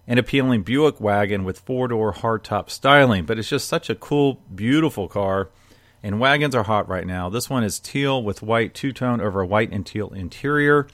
and 0.08 0.19
appealing 0.19 0.62
Buick 0.62 1.00
wagon 1.00 1.44
with 1.44 1.60
four 1.60 1.87
door 1.87 2.14
hardtop 2.14 2.70
styling. 2.70 3.26
But 3.26 3.38
it's 3.38 3.50
just 3.50 3.69
such 3.69 3.90
a 3.90 3.94
cool, 3.94 4.40
beautiful 4.52 5.06
car. 5.06 5.50
And 6.02 6.19
wagons 6.19 6.55
are 6.55 6.62
hot 6.62 6.88
right 6.88 7.06
now. 7.06 7.28
This 7.28 7.50
one 7.50 7.62
is 7.62 7.78
teal 7.78 8.22
with 8.22 8.40
white 8.43 8.72
two 8.75 8.93
tone 8.93 9.20
over 9.20 9.43
a 9.43 9.46
white 9.46 9.70
and 9.70 9.84
teal 9.84 10.08
interior. 10.08 10.88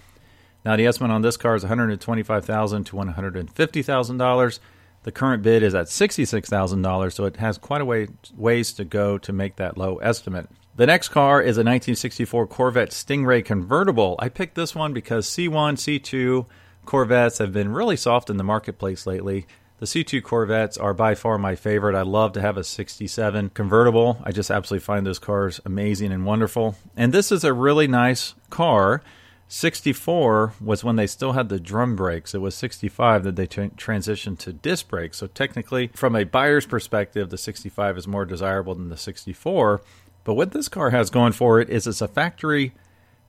Now 0.64 0.76
the 0.76 0.86
estimate 0.86 1.12
on 1.12 1.22
this 1.22 1.36
car 1.36 1.54
is 1.54 1.62
125,000 1.62 2.84
to 2.84 2.96
one 2.96 3.08
hundred 3.08 3.36
and 3.36 3.50
fifty 3.50 3.82
thousand 3.82 4.18
dollars. 4.18 4.58
The 5.04 5.12
current 5.12 5.42
bid 5.42 5.62
is 5.62 5.74
at 5.74 5.90
sixty-six 5.90 6.48
thousand 6.48 6.82
dollars, 6.82 7.14
so 7.14 7.26
it 7.26 7.36
has 7.36 7.58
quite 7.58 7.82
a 7.82 7.84
way, 7.84 8.08
ways 8.34 8.72
to 8.72 8.84
go 8.84 9.18
to 9.18 9.32
make 9.32 9.56
that 9.56 9.78
low 9.78 9.96
estimate. 9.98 10.48
The 10.76 10.86
next 10.86 11.10
car 11.10 11.40
is 11.40 11.56
a 11.56 11.60
1964 11.60 12.48
Corvette 12.48 12.90
Stingray 12.90 13.44
convertible. 13.44 14.16
I 14.18 14.28
picked 14.28 14.56
this 14.56 14.74
one 14.74 14.92
because 14.92 15.28
C1, 15.28 15.74
C2, 15.74 16.46
Corvettes 16.84 17.38
have 17.38 17.52
been 17.52 17.72
really 17.72 17.96
soft 17.96 18.30
in 18.30 18.36
the 18.36 18.44
marketplace 18.44 19.06
lately. 19.06 19.46
The 19.78 19.86
C2 19.86 20.22
Corvettes 20.22 20.78
are 20.78 20.94
by 20.94 21.14
far 21.14 21.36
my 21.36 21.56
favorite. 21.56 21.96
I 21.96 22.02
love 22.02 22.32
to 22.34 22.40
have 22.40 22.56
a 22.56 22.64
67 22.64 23.50
convertible. 23.50 24.18
I 24.22 24.30
just 24.30 24.50
absolutely 24.50 24.84
find 24.84 25.04
those 25.06 25.18
cars 25.18 25.60
amazing 25.64 26.12
and 26.12 26.24
wonderful. 26.24 26.76
And 26.96 27.12
this 27.12 27.32
is 27.32 27.44
a 27.44 27.52
really 27.52 27.88
nice 27.88 28.34
car. 28.50 29.02
64 29.48 30.54
was 30.60 30.84
when 30.84 30.96
they 30.96 31.06
still 31.06 31.32
had 31.32 31.48
the 31.48 31.60
drum 31.60 31.96
brakes. 31.96 32.34
It 32.34 32.40
was 32.40 32.54
65 32.54 33.24
that 33.24 33.36
they 33.36 33.46
transitioned 33.46 34.38
to 34.38 34.52
disc 34.52 34.88
brakes. 34.88 35.18
So 35.18 35.26
technically, 35.26 35.88
from 35.88 36.16
a 36.16 36.24
buyer's 36.24 36.66
perspective, 36.66 37.30
the 37.30 37.38
65 37.38 37.98
is 37.98 38.08
more 38.08 38.24
desirable 38.24 38.74
than 38.74 38.88
the 38.88 38.96
64. 38.96 39.82
But 40.24 40.34
what 40.34 40.52
this 40.52 40.68
car 40.68 40.90
has 40.90 41.10
going 41.10 41.32
for 41.32 41.60
it 41.60 41.68
is 41.68 41.86
it's 41.86 42.00
a 42.00 42.08
factory 42.08 42.72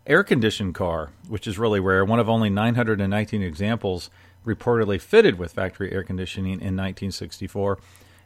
air 0.07 0.23
conditioned 0.23 0.75
car, 0.75 1.11
which 1.27 1.47
is 1.47 1.57
really 1.57 1.79
rare, 1.79 2.05
one 2.05 2.19
of 2.19 2.29
only 2.29 2.49
919 2.49 3.41
examples 3.41 4.09
reportedly 4.45 5.01
fitted 5.01 5.39
with 5.39 5.53
factory 5.53 5.91
air 5.91 6.03
conditioning 6.03 6.53
in 6.53 6.75
1964. 6.75 7.79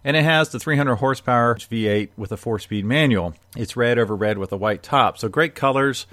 And 0.03 0.15
it 0.15 0.23
has 0.23 0.49
the 0.49 0.59
300 0.59 0.95
horsepower 0.95 1.55
V8 1.55 2.09
with 2.17 2.31
a 2.31 2.37
four 2.37 2.59
speed 2.59 2.85
manual. 2.85 3.33
It's 3.55 3.75
red 3.75 3.97
over 3.99 4.15
red 4.15 4.37
with 4.37 4.51
a 4.51 4.57
white 4.57 4.83
top. 4.83 5.17
So 5.17 5.27
great 5.29 5.55
colors. 5.55 6.07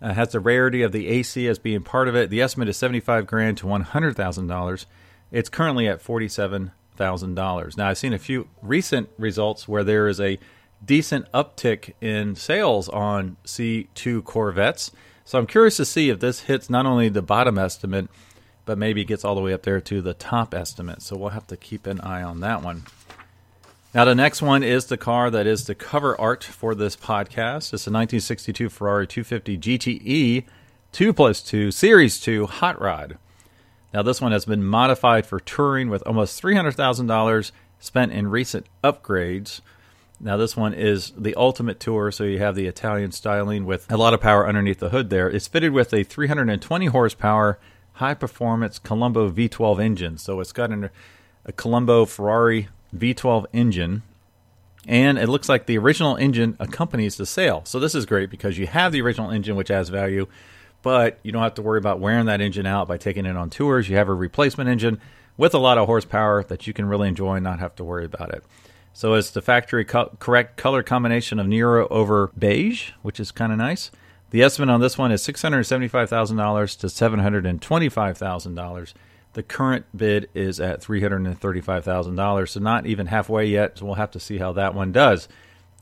Uh, 0.00 0.12
has 0.14 0.32
the 0.32 0.40
rarity 0.40 0.82
of 0.82 0.90
the 0.90 1.06
AC 1.06 1.46
as 1.46 1.60
being 1.60 1.82
part 1.82 2.08
of 2.08 2.16
it. 2.16 2.28
The 2.28 2.42
estimate 2.42 2.68
is 2.68 2.76
75 2.76 3.24
grand 3.24 3.58
to 3.58 3.66
$100,000. 3.66 4.86
It's 5.30 5.48
currently 5.48 5.86
at 5.86 6.02
$47,000. 6.02 7.76
Now, 7.76 7.88
I've 7.88 7.98
seen 7.98 8.12
a 8.12 8.18
few 8.18 8.48
recent 8.60 9.10
results 9.16 9.68
where 9.68 9.84
there 9.84 10.08
is 10.08 10.20
a 10.20 10.40
decent 10.84 11.30
uptick 11.30 11.92
in 12.00 12.34
sales 12.34 12.88
on 12.88 13.36
C2 13.44 14.24
Corvettes. 14.24 14.90
So 15.24 15.38
I'm 15.38 15.46
curious 15.46 15.76
to 15.76 15.84
see 15.84 16.10
if 16.10 16.20
this 16.20 16.40
hits 16.40 16.68
not 16.68 16.86
only 16.86 17.08
the 17.08 17.22
bottom 17.22 17.58
estimate, 17.58 18.08
but 18.64 18.78
maybe 18.78 19.04
gets 19.04 19.24
all 19.24 19.34
the 19.34 19.40
way 19.40 19.52
up 19.52 19.62
there 19.62 19.80
to 19.80 20.00
the 20.00 20.14
top 20.14 20.54
estimate. 20.54 21.02
So 21.02 21.16
we'll 21.16 21.30
have 21.30 21.46
to 21.48 21.56
keep 21.56 21.86
an 21.86 22.00
eye 22.00 22.22
on 22.22 22.40
that 22.40 22.62
one. 22.62 22.84
Now, 23.94 24.06
the 24.06 24.14
next 24.14 24.40
one 24.40 24.62
is 24.62 24.86
the 24.86 24.96
car 24.96 25.30
that 25.30 25.46
is 25.46 25.66
the 25.66 25.74
cover 25.74 26.18
art 26.18 26.42
for 26.42 26.74
this 26.74 26.96
podcast. 26.96 27.74
It's 27.74 27.86
a 27.86 27.92
1962 27.92 28.70
Ferrari 28.70 29.06
250 29.06 29.58
GTE 29.58 30.44
2 30.92 31.12
plus 31.12 31.42
2 31.42 31.70
Series 31.70 32.18
2 32.20 32.46
Hot 32.46 32.80
Rod. 32.80 33.18
Now, 33.92 34.02
this 34.02 34.20
one 34.20 34.32
has 34.32 34.46
been 34.46 34.64
modified 34.64 35.26
for 35.26 35.38
touring 35.40 35.90
with 35.90 36.02
almost 36.06 36.42
$300,000 36.42 37.52
spent 37.78 38.12
in 38.12 38.28
recent 38.28 38.66
upgrades. 38.82 39.60
Now, 40.24 40.36
this 40.36 40.56
one 40.56 40.72
is 40.72 41.12
the 41.18 41.34
ultimate 41.34 41.80
tour, 41.80 42.12
so 42.12 42.22
you 42.22 42.38
have 42.38 42.54
the 42.54 42.66
Italian 42.66 43.10
styling 43.10 43.64
with 43.64 43.90
a 43.90 43.96
lot 43.96 44.14
of 44.14 44.20
power 44.20 44.46
underneath 44.46 44.78
the 44.78 44.90
hood 44.90 45.10
there. 45.10 45.28
It's 45.28 45.48
fitted 45.48 45.72
with 45.72 45.92
a 45.92 46.04
320 46.04 46.86
horsepower 46.86 47.58
high 47.94 48.14
performance 48.14 48.78
Colombo 48.78 49.28
V12 49.32 49.82
engine. 49.82 50.18
So 50.18 50.38
it's 50.38 50.52
got 50.52 50.70
an, 50.70 50.90
a 51.44 51.50
Colombo 51.50 52.04
Ferrari 52.04 52.68
V12 52.96 53.46
engine, 53.52 54.04
and 54.86 55.18
it 55.18 55.28
looks 55.28 55.48
like 55.48 55.66
the 55.66 55.78
original 55.78 56.14
engine 56.14 56.56
accompanies 56.60 57.16
the 57.16 57.26
sale. 57.26 57.62
So 57.64 57.80
this 57.80 57.96
is 57.96 58.06
great 58.06 58.30
because 58.30 58.56
you 58.58 58.68
have 58.68 58.92
the 58.92 59.02
original 59.02 59.32
engine, 59.32 59.56
which 59.56 59.68
has 59.68 59.88
value, 59.88 60.28
but 60.82 61.18
you 61.24 61.32
don't 61.32 61.42
have 61.42 61.54
to 61.54 61.62
worry 61.62 61.78
about 61.78 61.98
wearing 61.98 62.26
that 62.26 62.40
engine 62.40 62.66
out 62.66 62.86
by 62.86 62.96
taking 62.96 63.26
it 63.26 63.36
on 63.36 63.50
tours. 63.50 63.88
You 63.88 63.96
have 63.96 64.08
a 64.08 64.14
replacement 64.14 64.70
engine 64.70 65.00
with 65.36 65.52
a 65.52 65.58
lot 65.58 65.78
of 65.78 65.86
horsepower 65.86 66.44
that 66.44 66.68
you 66.68 66.72
can 66.72 66.84
really 66.84 67.08
enjoy 67.08 67.36
and 67.36 67.44
not 67.44 67.58
have 67.58 67.74
to 67.76 67.84
worry 67.84 68.04
about 68.04 68.32
it. 68.32 68.44
So 68.92 69.14
it's 69.14 69.30
the 69.30 69.42
factory 69.42 69.84
co- 69.84 70.16
correct 70.18 70.56
color 70.56 70.82
combination 70.82 71.38
of 71.38 71.46
Nero 71.46 71.88
over 71.88 72.30
beige, 72.38 72.90
which 73.02 73.18
is 73.18 73.32
kind 73.32 73.52
of 73.52 73.58
nice. 73.58 73.90
The 74.30 74.42
estimate 74.42 74.70
on 74.70 74.80
this 74.80 74.96
one 74.96 75.12
is 75.12 75.22
$675,000 75.22 76.78
to 76.78 76.86
$725,000. 76.86 78.94
The 79.34 79.42
current 79.42 79.86
bid 79.96 80.28
is 80.34 80.60
at 80.60 80.82
$335,000, 80.82 82.48
so 82.48 82.60
not 82.60 82.86
even 82.86 83.06
halfway 83.06 83.46
yet. 83.46 83.78
So 83.78 83.86
we'll 83.86 83.94
have 83.94 84.10
to 84.12 84.20
see 84.20 84.38
how 84.38 84.52
that 84.52 84.74
one 84.74 84.92
does. 84.92 85.28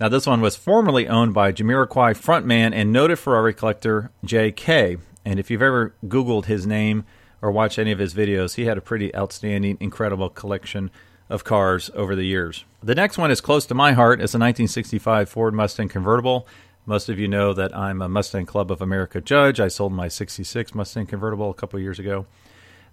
Now, 0.00 0.08
this 0.08 0.26
one 0.26 0.40
was 0.40 0.56
formerly 0.56 1.08
owned 1.08 1.34
by 1.34 1.52
Jamiroquai 1.52 2.16
frontman 2.16 2.72
and 2.72 2.92
noted 2.92 3.18
Ferrari 3.18 3.52
collector 3.52 4.10
Jay 4.24 4.50
Kay 4.50 4.96
And 5.24 5.38
if 5.38 5.50
you've 5.50 5.62
ever 5.62 5.94
Googled 6.06 6.46
his 6.46 6.66
name 6.66 7.04
or 7.42 7.50
watched 7.50 7.78
any 7.78 7.92
of 7.92 7.98
his 7.98 8.14
videos, 8.14 8.54
he 8.54 8.64
had 8.64 8.78
a 8.78 8.82
pretty 8.82 9.14
outstanding, 9.14 9.76
incredible 9.78 10.30
collection 10.30 10.90
of 11.30 11.44
cars 11.44 11.90
over 11.94 12.14
the 12.14 12.24
years. 12.24 12.64
The 12.82 12.94
next 12.94 13.16
one 13.16 13.30
is 13.30 13.40
close 13.40 13.64
to 13.66 13.74
my 13.74 13.92
heart. 13.92 14.20
It's 14.20 14.34
a 14.34 14.38
1965 14.38 15.28
Ford 15.28 15.54
Mustang 15.54 15.88
convertible. 15.88 16.46
Most 16.86 17.08
of 17.08 17.18
you 17.18 17.28
know 17.28 17.52
that 17.52 17.76
I'm 17.76 18.02
a 18.02 18.08
Mustang 18.08 18.46
Club 18.46 18.70
of 18.70 18.82
America 18.82 19.20
judge. 19.20 19.60
I 19.60 19.68
sold 19.68 19.92
my 19.92 20.08
66 20.08 20.74
Mustang 20.74 21.06
convertible 21.06 21.50
a 21.50 21.54
couple 21.54 21.78
years 21.78 21.98
ago. 21.98 22.26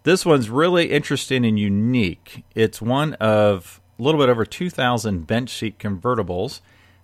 This 0.03 0.25
one's 0.25 0.49
really 0.49 0.91
interesting 0.91 1.45
and 1.45 1.59
unique. 1.59 2.43
It's 2.53 2.81
one 2.81 3.15
of 3.15 3.81
a 3.97 4.03
little 4.03 4.21
bit 4.21 4.29
over 4.29 4.45
2,000 4.45 5.25
bench 5.25 5.49
seat 5.49 5.79
convertibles 5.79 6.61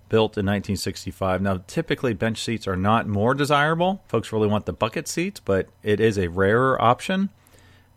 built 0.10 0.38
in 0.38 0.46
1965. 0.46 1.42
Now, 1.42 1.64
typically 1.66 2.14
bench 2.14 2.44
seats 2.44 2.68
are 2.68 2.78
not 2.78 3.08
more 3.08 3.34
desirable. 3.34 4.04
Folks 4.08 4.32
really 4.32 4.48
want 4.48 4.68
the 4.68 4.74
bucket 4.74 5.08
seats, 5.08 5.40
but 5.40 5.70
it 5.82 6.00
is 6.00 6.18
a 6.18 6.28
rarer 6.28 6.80
option. 6.80 7.30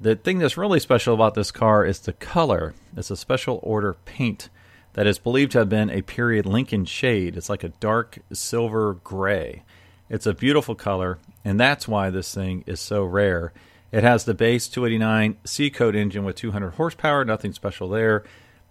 The 0.01 0.15
thing 0.15 0.39
that's 0.39 0.59
really 0.59 0.81
special 0.81 1.15
about 1.15 1.35
this 1.35 1.51
car 1.51 1.85
is 1.85 2.01
the 2.01 2.13
color. 2.13 2.75
It's 2.97 3.11
a 3.11 3.17
special 3.17 3.61
order 3.63 3.95
paint 4.05 4.51
that 4.93 5.07
is 5.07 5.19
believed 5.19 5.53
to 5.53 5.59
have 5.59 5.71
been 5.71 5.91
a 5.91 6.03
period 6.03 6.45
Lincoln 6.45 6.85
shade. 6.85 7.37
It's 7.37 7.49
like 7.49 7.65
a 7.65 7.71
dark 7.71 8.19
silver 8.33 8.95
gray. 8.95 9.63
It's 10.11 10.27
a 10.27 10.35
beautiful 10.35 10.75
color, 10.75 11.19
and 11.45 11.59
that's 11.59 11.89
why 11.89 12.11
this 12.11 12.35
thing 12.35 12.63
is 12.67 12.79
so 12.79 13.05
rare. 13.05 13.53
It 13.91 14.05
has 14.05 14.25
the 14.25 14.35
base 14.35 14.69
289 14.69 15.39
C 15.45 15.71
code 15.71 15.97
engine 15.97 16.25
with 16.25 16.37
200 16.37 16.73
horsepower, 16.73 17.25
nothing 17.25 17.53
special 17.53 17.89
there. 17.89 18.25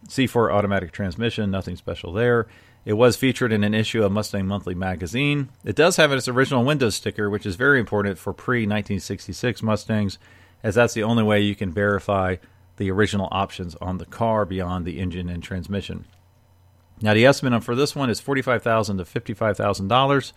C4 0.08 0.54
automatic 0.54 0.92
transmission, 0.92 1.50
nothing 1.50 1.76
special 1.76 2.14
there. 2.14 2.46
It 2.86 2.94
was 2.94 3.16
featured 3.16 3.52
in 3.52 3.64
an 3.64 3.74
issue 3.74 4.04
of 4.04 4.12
Mustang 4.12 4.46
Monthly 4.46 4.76
magazine. 4.76 5.50
It 5.64 5.76
does 5.76 5.96
have 5.96 6.12
its 6.12 6.28
original 6.28 6.64
window 6.64 6.92
sticker, 6.92 7.32
which 7.32 7.48
is 7.48 7.56
very 7.56 7.80
important 7.80 8.20
for 8.20 8.32
pre 8.32 8.60
1966 8.60 9.64
Mustangs, 9.64 10.20
as 10.66 10.74
that's 10.74 10.96
the 10.96 11.04
only 11.04 11.22
way 11.22 11.40
you 11.40 11.56
can 11.56 11.72
verify 11.72 12.38
the 12.78 12.90
original 12.90 13.28
options 13.30 13.76
on 13.76 14.00
the 14.00 14.06
car 14.06 14.46
beyond 14.46 14.84
the 14.84 15.00
engine 15.00 15.30
and 15.30 15.44
transmission. 15.44 16.06
Now, 17.04 17.14
the 17.14 17.24
estimate 17.24 17.64
for 17.64 17.76
this 17.76 17.96
one 17.96 18.10
is 18.10 18.20
$45,000 18.20 18.98
to 18.98 19.36
$55,000 19.36 20.34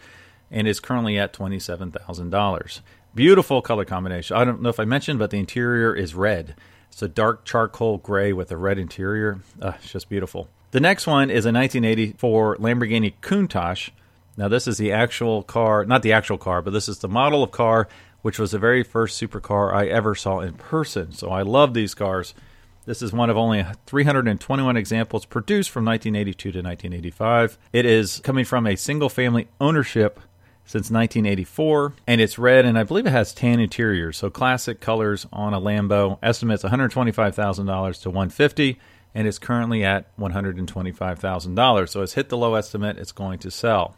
and 0.50 0.68
is 0.68 0.80
currently 0.80 1.18
at 1.18 1.32
$27,000. 1.32 2.80
Beautiful 3.14 3.62
color 3.62 3.86
combination. 3.86 4.36
I 4.36 4.44
don't 4.44 4.60
know 4.60 4.68
if 4.68 4.78
I 4.78 4.84
mentioned, 4.84 5.18
but 5.18 5.30
the 5.30 5.38
interior 5.38 5.96
is 5.96 6.14
red. 6.14 6.54
It's 6.92 7.00
a 7.00 7.08
dark 7.08 7.46
charcoal 7.46 7.96
gray 7.96 8.34
with 8.34 8.52
a 8.52 8.58
red 8.58 8.78
interior. 8.78 9.40
Uh, 9.62 9.72
it's 9.76 9.92
just 9.92 10.10
beautiful. 10.10 10.50
The 10.72 10.80
next 10.80 11.06
one 11.06 11.30
is 11.30 11.46
a 11.46 11.52
1984 11.52 12.58
Lamborghini 12.58 13.14
Countach. 13.22 13.90
Now, 14.36 14.48
this 14.48 14.68
is 14.68 14.76
the 14.76 14.92
actual 14.92 15.42
car, 15.42 15.86
not 15.86 16.02
the 16.02 16.12
actual 16.12 16.36
car, 16.36 16.60
but 16.60 16.74
this 16.74 16.86
is 16.86 16.98
the 16.98 17.08
model 17.08 17.42
of 17.42 17.50
car 17.50 17.88
which 18.22 18.38
was 18.38 18.52
the 18.52 18.58
very 18.58 18.82
first 18.82 19.20
supercar 19.20 19.72
I 19.72 19.86
ever 19.86 20.14
saw 20.14 20.40
in 20.40 20.54
person. 20.54 21.12
So 21.12 21.30
I 21.30 21.42
love 21.42 21.74
these 21.74 21.94
cars. 21.94 22.34
This 22.84 23.02
is 23.02 23.12
one 23.12 23.28
of 23.28 23.36
only 23.36 23.66
321 23.86 24.76
examples 24.76 25.26
produced 25.26 25.70
from 25.70 25.84
1982 25.84 26.52
to 26.52 26.58
1985. 26.58 27.58
It 27.72 27.84
is 27.84 28.20
coming 28.24 28.46
from 28.46 28.66
a 28.66 28.76
single 28.76 29.10
family 29.10 29.48
ownership 29.60 30.20
since 30.64 30.90
1984, 30.90 31.94
and 32.06 32.20
it's 32.20 32.38
red, 32.38 32.64
and 32.64 32.78
I 32.78 32.84
believe 32.84 33.06
it 33.06 33.10
has 33.10 33.32
tan 33.32 33.58
interior, 33.58 34.12
so 34.12 34.28
classic 34.28 34.80
colors 34.80 35.26
on 35.32 35.54
a 35.54 35.60
Lambo. 35.60 36.18
Estimates 36.22 36.62
$125,000 36.62 38.02
to 38.02 38.10
150, 38.10 38.78
and 39.14 39.26
it's 39.26 39.38
currently 39.38 39.84
at 39.84 40.14
$125,000. 40.18 41.88
So 41.88 42.02
it's 42.02 42.12
hit 42.14 42.28
the 42.28 42.36
low 42.36 42.54
estimate. 42.54 42.98
It's 42.98 43.12
going 43.12 43.38
to 43.40 43.50
sell. 43.50 43.96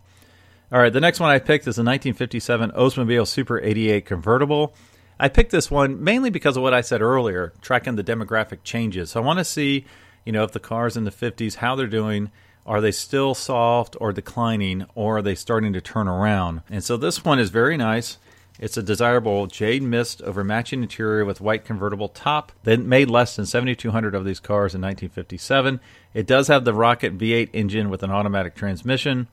All 0.72 0.78
right, 0.80 0.92
the 0.92 1.00
next 1.00 1.18
one 1.18 1.30
I 1.30 1.40
picked 1.40 1.64
is 1.64 1.78
a 1.78 1.82
1957 1.82 2.70
Oldsmobile 2.70 3.26
Super 3.26 3.60
88 3.60 4.06
convertible. 4.06 4.72
I 5.18 5.28
picked 5.28 5.50
this 5.50 5.68
one 5.68 6.04
mainly 6.04 6.30
because 6.30 6.56
of 6.56 6.62
what 6.62 6.72
I 6.72 6.80
said 6.80 7.02
earlier, 7.02 7.52
tracking 7.60 7.96
the 7.96 8.04
demographic 8.04 8.58
changes. 8.62 9.10
So 9.10 9.20
I 9.20 9.24
want 9.24 9.40
to 9.40 9.44
see, 9.44 9.84
you 10.24 10.30
know, 10.30 10.44
if 10.44 10.52
the 10.52 10.60
cars 10.60 10.96
in 10.96 11.02
the 11.02 11.10
50s, 11.10 11.56
how 11.56 11.74
they're 11.74 11.88
doing 11.88 12.30
are 12.66 12.80
they 12.80 12.92
still 12.92 13.34
soft 13.34 13.96
or 14.00 14.12
declining, 14.12 14.86
or 14.94 15.18
are 15.18 15.22
they 15.22 15.34
starting 15.34 15.72
to 15.72 15.80
turn 15.80 16.06
around? 16.06 16.60
And 16.70 16.84
so 16.84 16.96
this 16.96 17.24
one 17.24 17.40
is 17.40 17.50
very 17.50 17.76
nice. 17.76 18.18
It's 18.60 18.76
a 18.76 18.82
desirable 18.82 19.48
jade 19.48 19.82
mist 19.82 20.22
over 20.22 20.44
matching 20.44 20.82
interior 20.82 21.24
with 21.24 21.40
white 21.40 21.64
convertible 21.64 22.10
top. 22.10 22.52
They 22.62 22.76
made 22.76 23.10
less 23.10 23.34
than 23.34 23.46
7,200 23.46 24.14
of 24.14 24.24
these 24.24 24.38
cars 24.38 24.74
in 24.74 24.82
1957. 24.82 25.80
It 26.14 26.28
does 26.28 26.46
have 26.46 26.64
the 26.64 26.74
rocket 26.74 27.18
V8 27.18 27.50
engine 27.54 27.90
with 27.90 28.04
an 28.04 28.12
automatic 28.12 28.54
transmission, 28.54 29.26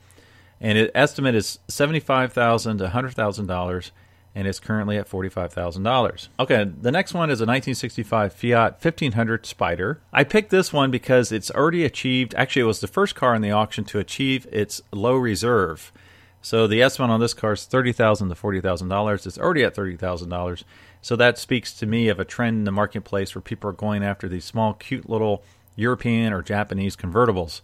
and 0.60 0.78
its 0.78 0.92
estimate 0.96 1.36
is 1.36 1.60
75,000 1.68 2.78
to 2.78 2.88
$100,000 2.88 3.92
and 4.38 4.48
it's 4.48 4.60
currently 4.60 4.98
at 4.98 5.10
$45,000. 5.10 6.28
Okay, 6.40 6.72
the 6.80 6.92
next 6.92 7.16
one 7.16 7.32
is 7.32 7.40
a 7.40 7.48
1965 7.48 8.32
Fiat 8.34 8.74
1500 8.74 9.48
Spider. 9.48 10.00
I 10.14 10.24
picked 10.24 10.52
this 10.52 10.72
one 10.72 10.92
because 10.92 11.32
it's 11.32 11.50
already 11.50 11.84
achieved, 11.84 12.36
actually, 12.36 12.62
it 12.62 12.66
was 12.66 12.80
the 12.80 12.88
first 12.88 13.16
car 13.16 13.34
in 13.34 13.42
the 13.42 13.50
auction 13.50 13.84
to 13.86 13.98
achieve 13.98 14.46
its 14.52 14.80
low 14.92 15.16
reserve. 15.16 15.92
So 16.40 16.68
the 16.68 16.84
estimate 16.84 17.10
on 17.10 17.20
this 17.20 17.34
car 17.34 17.54
is 17.54 17.66
30,000 17.66 18.30
to 18.30 18.36
$40,000. 18.36 19.26
It's 19.26 19.40
already 19.40 19.64
at 19.64 19.76
$30,000. 19.76 20.64
So 21.02 21.16
that 21.16 21.40
speaks 21.40 21.74
to 21.74 21.88
me 21.88 22.08
of 22.08 22.20
a 22.20 22.26
trend 22.26 22.58
in 22.58 22.64
the 22.66 22.72
marketplace 22.72 23.34
where 23.34 23.42
people 23.42 23.72
are 23.72 23.74
going 23.74 24.04
after 24.04 24.30
these 24.30 24.46
small, 24.46 24.76
cute 24.76 25.10
little 25.10 25.44
European 25.76 26.32
or 26.32 26.44
Japanese 26.44 26.96
convertibles. 26.96 27.62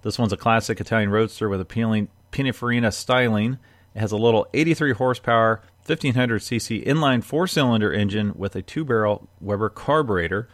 This 0.00 0.18
one's 0.18 0.32
a 0.32 0.38
classic 0.38 0.80
Italian 0.80 1.10
roadster 1.10 1.50
with 1.50 1.60
appealing 1.60 2.08
Pininfarina 2.34 2.92
styling. 2.92 3.58
It 3.94 4.00
has 4.00 4.10
a 4.10 4.16
little 4.16 4.48
83 4.52 4.92
horsepower 4.94 5.62
1500cc 5.86 6.84
inline 6.84 7.22
four 7.22 7.46
cylinder 7.46 7.92
engine 7.92 8.32
with 8.34 8.56
a 8.56 8.62
two 8.62 8.84
barrel 8.84 9.28
Weber 9.40 9.68
carburetor. 9.68 10.48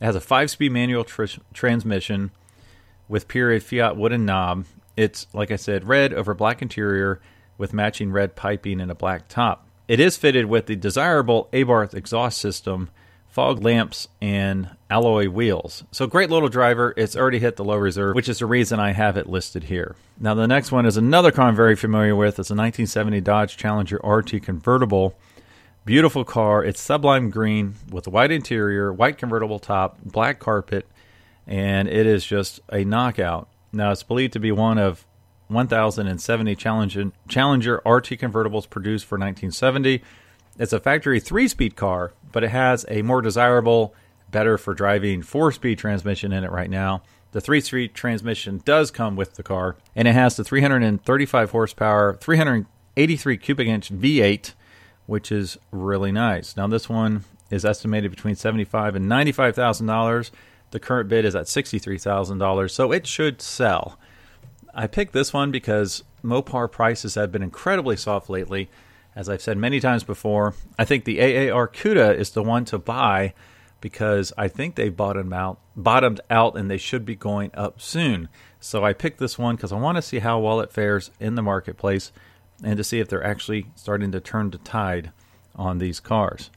It 0.00 0.04
has 0.04 0.14
a 0.14 0.20
five 0.20 0.50
speed 0.50 0.70
manual 0.70 1.02
tr- 1.02 1.24
transmission 1.52 2.30
with 3.08 3.26
period 3.26 3.64
Fiat 3.64 3.96
wooden 3.96 4.24
knob. 4.24 4.66
It's, 4.96 5.26
like 5.32 5.50
I 5.50 5.56
said, 5.56 5.88
red 5.88 6.14
over 6.14 6.34
black 6.34 6.62
interior 6.62 7.20
with 7.58 7.72
matching 7.72 8.12
red 8.12 8.36
piping 8.36 8.80
and 8.80 8.90
a 8.90 8.94
black 8.94 9.26
top. 9.26 9.66
It 9.88 9.98
is 9.98 10.16
fitted 10.16 10.46
with 10.46 10.66
the 10.66 10.76
desirable 10.76 11.48
Abarth 11.52 11.94
exhaust 11.94 12.38
system 12.38 12.90
fog 13.34 13.64
lamps, 13.64 14.06
and 14.22 14.70
alloy 14.94 15.28
wheels. 15.28 15.82
So 15.90 16.06
great 16.06 16.30
little 16.30 16.48
driver. 16.48 16.94
It's 16.96 17.16
already 17.16 17.40
hit 17.40 17.56
the 17.56 17.64
low 17.64 17.74
reserve, 17.74 18.14
which 18.14 18.28
is 18.28 18.38
the 18.38 18.46
reason 18.46 18.78
I 18.78 18.92
have 18.92 19.16
it 19.16 19.28
listed 19.28 19.64
here. 19.64 19.96
Now 20.20 20.34
the 20.34 20.46
next 20.46 20.70
one 20.70 20.86
is 20.86 20.96
another 20.96 21.32
car 21.32 21.48
I'm 21.48 21.56
very 21.56 21.74
familiar 21.74 22.14
with. 22.14 22.38
It's 22.38 22.50
a 22.50 22.54
1970 22.54 23.20
Dodge 23.20 23.56
Challenger 23.56 24.00
RT 24.04 24.40
convertible. 24.44 25.18
Beautiful 25.84 26.24
car. 26.24 26.62
It's 26.62 26.80
sublime 26.80 27.28
green 27.30 27.74
with 27.90 28.06
a 28.06 28.10
white 28.10 28.30
interior, 28.30 28.92
white 28.92 29.18
convertible 29.18 29.58
top, 29.58 29.98
black 30.04 30.38
carpet, 30.38 30.86
and 31.44 31.88
it 31.88 32.06
is 32.06 32.24
just 32.24 32.60
a 32.72 32.84
knockout. 32.84 33.48
Now 33.72 33.90
it's 33.90 34.04
believed 34.04 34.34
to 34.34 34.38
be 34.38 34.52
one 34.52 34.78
of 34.78 35.04
1,070 35.48 36.54
Challenger, 36.54 37.10
Challenger 37.26 37.82
RT 37.84 38.10
convertibles 38.10 38.70
produced 38.70 39.06
for 39.06 39.16
1970. 39.16 40.04
It's 40.56 40.72
a 40.72 40.78
factory 40.78 41.18
three 41.18 41.48
speed 41.48 41.74
car, 41.74 42.12
but 42.30 42.44
it 42.44 42.50
has 42.50 42.86
a 42.88 43.02
more 43.02 43.20
desirable, 43.20 43.92
better 44.34 44.58
for 44.58 44.74
driving 44.74 45.22
four 45.22 45.52
speed 45.52 45.78
transmission 45.78 46.32
in 46.32 46.42
it 46.42 46.50
right 46.50 46.68
now. 46.68 47.02
The 47.30 47.40
three 47.40 47.60
speed 47.60 47.94
transmission 47.94 48.60
does 48.64 48.90
come 48.90 49.14
with 49.14 49.34
the 49.34 49.44
car, 49.44 49.76
and 49.94 50.08
it 50.08 50.12
has 50.12 50.36
the 50.36 50.42
335 50.42 51.50
horsepower, 51.52 52.14
383 52.20 53.36
cubic 53.38 53.68
inch 53.68 53.92
V8, 53.92 54.52
which 55.06 55.30
is 55.30 55.56
really 55.70 56.10
nice. 56.10 56.56
Now, 56.56 56.66
this 56.66 56.88
one 56.88 57.24
is 57.48 57.64
estimated 57.64 58.10
between 58.10 58.34
seventy-five 58.34 58.96
and 58.96 59.08
ninety-five 59.08 59.54
thousand 59.54 59.86
dollars. 59.86 60.32
The 60.72 60.80
current 60.80 61.08
bid 61.08 61.24
is 61.24 61.36
at 61.36 61.46
sixty-three 61.46 61.98
thousand 61.98 62.38
dollars, 62.38 62.74
so 62.74 62.90
it 62.90 63.06
should 63.06 63.40
sell. 63.40 63.98
I 64.74 64.88
picked 64.88 65.12
this 65.12 65.32
one 65.32 65.52
because 65.52 66.02
Mopar 66.24 66.70
prices 66.70 67.14
have 67.14 67.30
been 67.30 67.42
incredibly 67.42 67.96
soft 67.96 68.28
lately. 68.28 68.68
As 69.14 69.28
I've 69.28 69.42
said 69.42 69.58
many 69.58 69.78
times 69.78 70.02
before, 70.02 70.54
I 70.76 70.84
think 70.84 71.04
the 71.04 71.20
AAR 71.20 71.68
CUDA 71.68 72.16
is 72.16 72.30
the 72.30 72.42
one 72.42 72.64
to 72.64 72.78
buy 72.78 73.32
because 73.84 74.32
I 74.38 74.48
think 74.48 74.76
they 74.76 74.88
bottomed 74.88 75.34
out, 75.34 75.58
bottomed 75.76 76.22
out, 76.30 76.56
and 76.56 76.70
they 76.70 76.78
should 76.78 77.04
be 77.04 77.14
going 77.14 77.50
up 77.52 77.82
soon. 77.82 78.30
So 78.58 78.82
I 78.82 78.94
picked 78.94 79.18
this 79.18 79.38
one 79.38 79.56
because 79.56 79.72
I 79.72 79.76
want 79.76 79.96
to 79.96 80.02
see 80.02 80.20
how 80.20 80.38
well 80.38 80.60
it 80.60 80.72
fares 80.72 81.10
in 81.20 81.34
the 81.34 81.42
marketplace 81.42 82.10
and 82.62 82.78
to 82.78 82.82
see 82.82 82.98
if 82.98 83.10
they're 83.10 83.22
actually 83.22 83.66
starting 83.76 84.10
to 84.12 84.20
turn 84.20 84.48
the 84.48 84.56
tide 84.56 85.10
on 85.54 85.76
these 85.76 86.00
cars. 86.00 86.48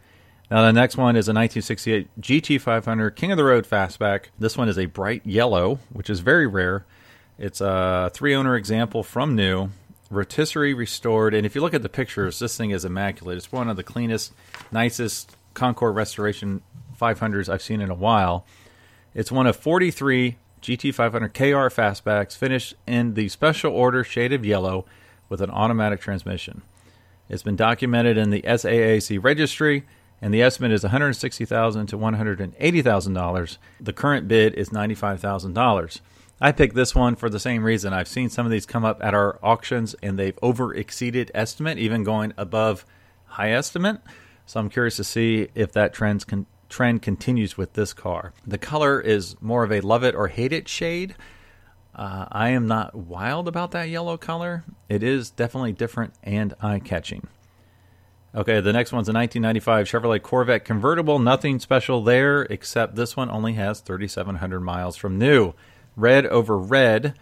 Now, 0.49 0.61
the 0.61 0.71
next 0.71 0.95
one 0.95 1.17
is 1.17 1.27
a 1.27 1.33
1968 1.33 2.07
GT500 2.21 3.17
King 3.17 3.31
of 3.31 3.37
the 3.37 3.43
Road 3.43 3.67
Fastback. 3.67 4.27
This 4.39 4.57
one 4.57 4.69
is 4.69 4.79
a 4.79 4.85
bright 4.85 5.25
yellow, 5.25 5.79
which 5.91 6.09
is 6.09 6.21
very 6.21 6.47
rare. 6.47 6.85
It's 7.37 7.59
a 7.59 8.09
three 8.13 8.35
owner 8.35 8.55
example 8.55 9.03
from 9.03 9.35
new, 9.35 9.71
rotisserie 10.09 10.73
restored. 10.73 11.33
And 11.33 11.45
if 11.45 11.55
you 11.55 11.59
look 11.59 11.73
at 11.73 11.83
the 11.83 11.89
pictures, 11.89 12.39
this 12.39 12.55
thing 12.55 12.71
is 12.71 12.85
immaculate. 12.85 13.35
It's 13.35 13.51
one 13.51 13.69
of 13.69 13.75
the 13.75 13.83
cleanest, 13.83 14.31
nicest 14.71 15.35
concours 15.53 15.95
restoration 15.95 16.61
500s 16.99 17.49
I've 17.49 17.61
seen 17.61 17.81
in 17.81 17.89
a 17.89 17.95
while. 17.95 18.45
It's 19.13 19.31
one 19.31 19.47
of 19.47 19.55
43 19.55 20.37
GT500 20.61 21.33
KR 21.33 21.73
fastbacks 21.73 22.35
finished 22.35 22.75
in 22.85 23.13
the 23.13 23.29
special 23.29 23.73
order 23.73 24.03
shade 24.03 24.33
of 24.33 24.45
yellow 24.45 24.85
with 25.29 25.41
an 25.41 25.49
automatic 25.49 26.01
transmission. 26.01 26.61
It's 27.29 27.43
been 27.43 27.55
documented 27.55 28.17
in 28.17 28.29
the 28.29 28.41
SAAC 28.43 29.21
registry, 29.21 29.85
and 30.21 30.33
the 30.33 30.41
estimate 30.41 30.71
is 30.71 30.83
160,000 30.83 31.87
to 31.87 31.97
$180,000. 31.97 33.57
The 33.79 33.93
current 33.93 34.27
bid 34.27 34.53
is 34.55 34.69
$95,000. 34.69 35.99
I 36.39 36.51
picked 36.51 36.75
this 36.75 36.93
one 36.93 37.15
for 37.15 37.29
the 37.29 37.39
same 37.39 37.63
reason. 37.63 37.93
I've 37.93 38.07
seen 38.07 38.29
some 38.29 38.45
of 38.45 38.51
these 38.51 38.65
come 38.65 38.85
up 38.85 39.03
at 39.03 39.13
our 39.13 39.39
auctions, 39.43 39.95
and 40.01 40.17
they've 40.17 40.37
over 40.41 40.73
exceeded 40.73 41.31
estimate, 41.33 41.77
even 41.77 42.03
going 42.03 42.33
above 42.37 42.85
high 43.25 43.51
estimate. 43.51 44.01
So 44.45 44.59
I'm 44.59 44.69
curious 44.69 44.95
to 44.97 45.03
see 45.03 45.49
if 45.55 45.71
that 45.73 45.93
trend's 45.93 46.23
con- 46.23 46.45
trend 46.69 47.01
continues 47.01 47.57
with 47.57 47.73
this 47.73 47.93
car. 47.93 48.33
The 48.45 48.57
color 48.57 48.99
is 48.99 49.35
more 49.41 49.63
of 49.63 49.71
a 49.71 49.81
love 49.81 50.03
it 50.03 50.15
or 50.15 50.27
hate 50.27 50.53
it 50.53 50.67
shade. 50.67 51.15
Uh, 51.95 52.27
I 52.31 52.49
am 52.49 52.67
not 52.67 52.93
wild 52.93 53.47
about 53.47 53.71
that 53.71 53.89
yellow 53.89 54.17
color. 54.17 54.63
It 54.87 55.01
is 55.01 55.31
definitely 55.31 55.73
different 55.73 56.13
and 56.23 56.53
eye 56.61 56.79
catching. 56.79 57.27
Okay, 58.35 58.61
the 58.61 58.73
next 58.73 58.91
one's 58.91 59.09
a 59.09 59.13
1995 59.13 59.87
Chevrolet 59.87 60.21
Corvette 60.21 60.63
convertible. 60.63 61.17
Nothing 61.17 61.59
special 61.59 62.03
there, 62.03 62.43
except 62.43 62.95
this 62.95 63.17
one 63.17 63.31
only 63.31 63.53
has 63.53 63.79
3,700 63.79 64.59
miles 64.59 64.95
from 64.95 65.17
new. 65.17 65.53
Red 65.95 66.27
over 66.27 66.55
red. 66.55 67.15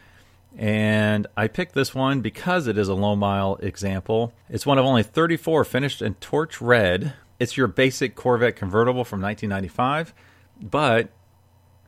And 0.57 1.27
I 1.37 1.47
picked 1.47 1.73
this 1.73 1.95
one 1.95 2.21
because 2.21 2.67
it 2.67 2.77
is 2.77 2.89
a 2.89 2.93
low 2.93 3.15
mile 3.15 3.55
example. 3.61 4.33
It's 4.49 4.65
one 4.65 4.77
of 4.77 4.85
only 4.85 5.03
34 5.03 5.63
finished 5.63 6.01
in 6.01 6.15
torch 6.15 6.59
red. 6.59 7.13
It's 7.39 7.57
your 7.57 7.67
basic 7.67 8.15
Corvette 8.15 8.55
convertible 8.55 9.03
from 9.03 9.21
1995, 9.21 10.13
but 10.61 11.09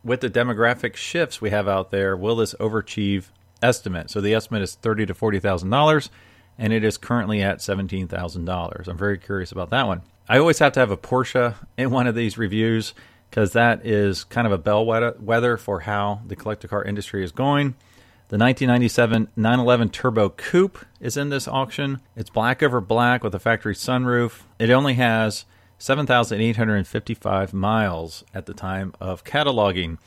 with 0.04 0.22
the 0.22 0.30
demographic 0.30 0.96
shifts 0.96 1.42
we 1.42 1.50
have 1.50 1.68
out 1.68 1.92
there, 1.92 2.16
will 2.16 2.36
this 2.36 2.54
overachieve 2.56 3.26
estimate? 3.62 4.10
So 4.10 4.22
the 4.22 4.34
estimate 4.34 4.62
is 4.62 4.76
thirty 4.76 5.06
to 5.06 5.14
forty 5.14 5.40
thousand 5.40 5.70
dollars, 5.70 6.10
and 6.58 6.74
it 6.74 6.84
is 6.84 6.98
currently 6.98 7.42
at 7.42 7.62
seventeen 7.62 8.08
thousand 8.08 8.46
dollars. 8.46 8.88
I'm 8.88 8.98
very 8.98 9.18
curious 9.18 9.52
about 9.52 9.70
that 9.72 9.88
one. 9.88 10.02
I 10.30 10.38
always 10.40 10.60
have 10.60 10.74
to 10.74 10.80
have 10.80 10.92
a 10.92 10.98
Porsche 10.98 11.56
in 11.78 11.92
one 11.92 12.08
of 12.08 12.16
these 12.16 12.38
reviews 12.38 12.94
because 13.30 13.54
that 13.54 13.86
is 13.86 14.24
kind 14.24 14.48
of 14.48 14.54
a 14.54 14.58
bellwether 14.58 15.58
for 15.58 15.82
how 15.82 16.22
the 16.26 16.36
collector 16.36 16.68
car 16.68 16.84
industry 16.84 17.24
is 17.24 17.32
going. 17.32 17.76
The 18.30 18.38
1997 18.38 19.30
911 19.38 19.88
Turbo 19.88 20.28
Coupe 20.28 20.86
is 21.00 21.16
in 21.16 21.30
this 21.30 21.48
auction. 21.48 22.02
It's 22.14 22.30
black 22.30 22.62
over 22.62 22.82
black 22.82 23.24
with 23.24 23.34
a 23.34 23.40
factory 23.40 23.74
sunroof. 23.74 24.42
It 24.60 24.70
only 24.70 24.96
has 24.96 25.46
7,855 25.78 27.54
miles 27.54 28.26
at 28.34 28.46
the 28.46 28.54
time 28.54 28.94
of 29.00 29.24
cataloging. 29.24 29.98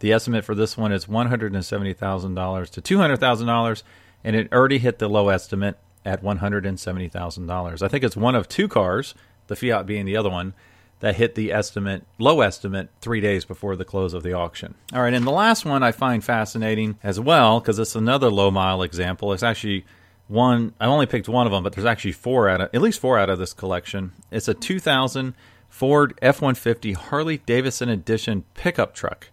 The 0.00 0.12
estimate 0.12 0.44
for 0.44 0.56
this 0.56 0.76
one 0.76 0.90
is 0.90 1.06
$170,000 1.06 2.70
to 2.70 2.82
$200,000, 2.82 3.82
and 4.24 4.34
it 4.34 4.52
already 4.52 4.78
hit 4.78 4.98
the 4.98 5.08
low 5.08 5.28
estimate 5.28 5.78
at 6.04 6.20
$170,000. 6.20 7.82
I 7.82 7.86
think 7.86 8.02
it's 8.02 8.16
one 8.16 8.34
of 8.34 8.48
two 8.48 8.66
cars, 8.66 9.14
the 9.46 9.54
Fiat 9.54 9.86
being 9.86 10.04
the 10.04 10.16
other 10.16 10.30
one, 10.30 10.52
that 11.00 11.16
hit 11.16 11.34
the 11.34 11.52
estimate, 11.52 12.04
low 12.18 12.40
estimate, 12.40 12.90
three 13.00 13.20
days 13.20 13.44
before 13.44 13.76
the 13.76 13.84
close 13.84 14.14
of 14.14 14.22
the 14.22 14.32
auction. 14.32 14.74
All 14.92 15.02
right, 15.02 15.14
and 15.14 15.26
the 15.26 15.30
last 15.30 15.64
one 15.64 15.82
I 15.82 15.92
find 15.92 16.22
fascinating 16.22 16.98
as 17.02 17.20
well 17.20 17.60
because 17.60 17.78
it's 17.78 17.94
another 17.94 18.30
low 18.30 18.50
mile 18.50 18.82
example. 18.82 19.32
It's 19.32 19.42
actually 19.42 19.84
one 20.26 20.74
I 20.80 20.86
only 20.86 21.06
picked 21.06 21.28
one 21.28 21.46
of 21.46 21.52
them, 21.52 21.62
but 21.62 21.72
there's 21.72 21.86
actually 21.86 22.12
four 22.12 22.48
out 22.48 22.60
of 22.60 22.70
at 22.72 22.82
least 22.82 23.00
four 23.00 23.18
out 23.18 23.30
of 23.30 23.38
this 23.38 23.52
collection. 23.52 24.12
It's 24.30 24.48
a 24.48 24.54
2000 24.54 25.34
Ford 25.68 26.18
F150 26.22 26.94
Harley 26.94 27.38
Davidson 27.38 27.88
edition 27.88 28.44
pickup 28.54 28.94
truck. 28.94 29.28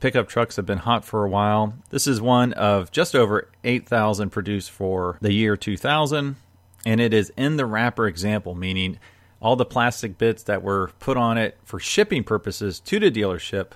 Pickup 0.00 0.28
trucks 0.28 0.56
have 0.56 0.66
been 0.66 0.78
hot 0.78 1.04
for 1.04 1.24
a 1.24 1.28
while. 1.28 1.74
This 1.90 2.06
is 2.06 2.20
one 2.20 2.52
of 2.54 2.90
just 2.90 3.14
over 3.14 3.48
8,000 3.64 4.30
produced 4.30 4.70
for 4.70 5.18
the 5.20 5.32
year 5.32 5.56
2000, 5.56 6.36
and 6.84 7.00
it 7.00 7.14
is 7.14 7.32
in 7.36 7.56
the 7.56 7.66
wrapper 7.66 8.06
example, 8.06 8.54
meaning 8.54 8.98
all 9.44 9.56
the 9.56 9.66
plastic 9.66 10.16
bits 10.16 10.42
that 10.44 10.62
were 10.62 10.90
put 10.98 11.18
on 11.18 11.36
it 11.36 11.58
for 11.64 11.78
shipping 11.78 12.24
purposes 12.24 12.80
to 12.80 12.98
the 12.98 13.10
dealership 13.10 13.72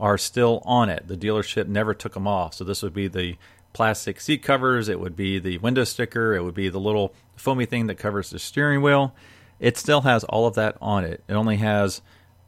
are 0.00 0.18
still 0.18 0.60
on 0.64 0.90
it. 0.90 1.06
The 1.06 1.16
dealership 1.16 1.68
never 1.68 1.94
took 1.94 2.14
them 2.14 2.26
off. 2.26 2.54
So 2.54 2.64
this 2.64 2.82
would 2.82 2.92
be 2.92 3.06
the 3.06 3.36
plastic 3.72 4.20
seat 4.20 4.42
covers, 4.42 4.88
it 4.88 4.98
would 4.98 5.14
be 5.14 5.38
the 5.38 5.58
window 5.58 5.84
sticker, 5.84 6.34
it 6.34 6.42
would 6.42 6.56
be 6.56 6.68
the 6.68 6.80
little 6.80 7.14
foamy 7.36 7.66
thing 7.66 7.86
that 7.86 7.94
covers 7.94 8.30
the 8.30 8.40
steering 8.40 8.82
wheel. 8.82 9.14
It 9.60 9.78
still 9.78 10.00
has 10.00 10.24
all 10.24 10.48
of 10.48 10.56
that 10.56 10.76
on 10.82 11.04
it. 11.04 11.22
It 11.28 11.34
only 11.34 11.58
has 11.58 12.02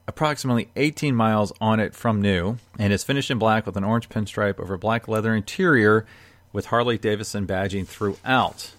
approximately 0.09 0.69
18 0.75 1.15
miles 1.15 1.53
on 1.61 1.79
it 1.79 1.95
from 1.95 2.21
new, 2.21 2.57
and 2.77 2.93
it's 2.93 3.05
finished 3.05 3.31
in 3.31 3.39
black 3.39 3.67
with 3.67 3.77
an 3.77 3.85
orange 3.85 4.09
pinstripe 4.09 4.59
over 4.59 4.77
black 4.77 5.07
leather 5.07 5.33
interior 5.33 6.07
with 6.53 6.67
Harley 6.67 6.99
Davidson 6.99 7.47
badging 7.47 7.87
throughout. 7.87 8.73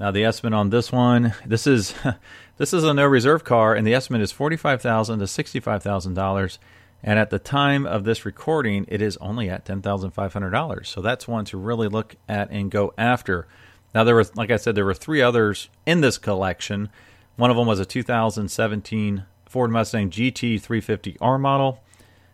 Now 0.00 0.10
the 0.10 0.24
estimate 0.24 0.54
on 0.54 0.70
this 0.70 0.90
one, 0.90 1.34
this 1.44 1.66
is 1.66 1.94
this 2.58 2.72
is 2.72 2.84
a 2.84 2.92
no 2.92 3.06
reserve 3.06 3.44
car, 3.44 3.74
and 3.74 3.86
the 3.86 3.94
estimate 3.94 4.20
is 4.20 4.32
forty-five 4.32 4.82
thousand 4.82 5.20
to 5.20 5.26
sixty-five 5.26 5.82
thousand 5.82 6.14
dollars. 6.14 6.58
And 7.02 7.18
at 7.18 7.30
the 7.30 7.38
time 7.38 7.86
of 7.86 8.04
this 8.04 8.24
recording, 8.24 8.84
it 8.88 9.00
is 9.00 9.16
only 9.18 9.48
at 9.48 9.64
$10,500. 9.64 10.86
So 10.86 11.00
that's 11.00 11.28
one 11.28 11.44
to 11.44 11.56
really 11.56 11.88
look 11.88 12.16
at 12.28 12.50
and 12.50 12.70
go 12.70 12.92
after. 12.98 13.46
Now, 13.94 14.04
there 14.04 14.16
was, 14.16 14.34
like 14.36 14.50
I 14.50 14.56
said, 14.56 14.74
there 14.74 14.84
were 14.84 14.94
three 14.94 15.22
others 15.22 15.68
in 15.86 16.00
this 16.00 16.18
collection. 16.18 16.90
One 17.36 17.50
of 17.50 17.56
them 17.56 17.66
was 17.66 17.78
a 17.78 17.84
2017 17.84 19.24
Ford 19.46 19.70
Mustang 19.70 20.10
GT 20.10 20.60
350R 20.60 21.40
model. 21.40 21.82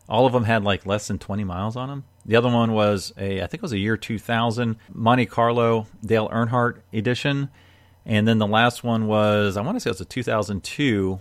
All 0.08 0.26
of 0.26 0.32
them 0.32 0.44
had 0.44 0.64
like 0.64 0.87
less 0.87 1.08
than 1.08 1.18
20 1.18 1.44
miles 1.44 1.76
on 1.76 1.88
them. 1.88 2.04
The 2.26 2.37
other 2.37 2.48
one 2.48 2.72
was 2.72 3.12
a, 3.18 3.42
I 3.42 3.46
think 3.46 3.54
it 3.54 3.62
was 3.62 3.72
a 3.72 3.78
year 3.78 3.96
2000 3.96 4.76
Monte 4.92 5.26
Carlo 5.26 5.87
Dale 6.04 6.28
Earnhardt 6.30 6.80
edition. 6.92 7.50
And 8.06 8.28
then 8.28 8.38
the 8.38 8.46
last 8.46 8.84
one 8.84 9.06
was, 9.06 9.56
I 9.56 9.62
want 9.62 9.76
to 9.76 9.80
say 9.80 9.88
it 9.88 9.92
was 9.92 10.00
a 10.00 10.04
2002 10.04 11.20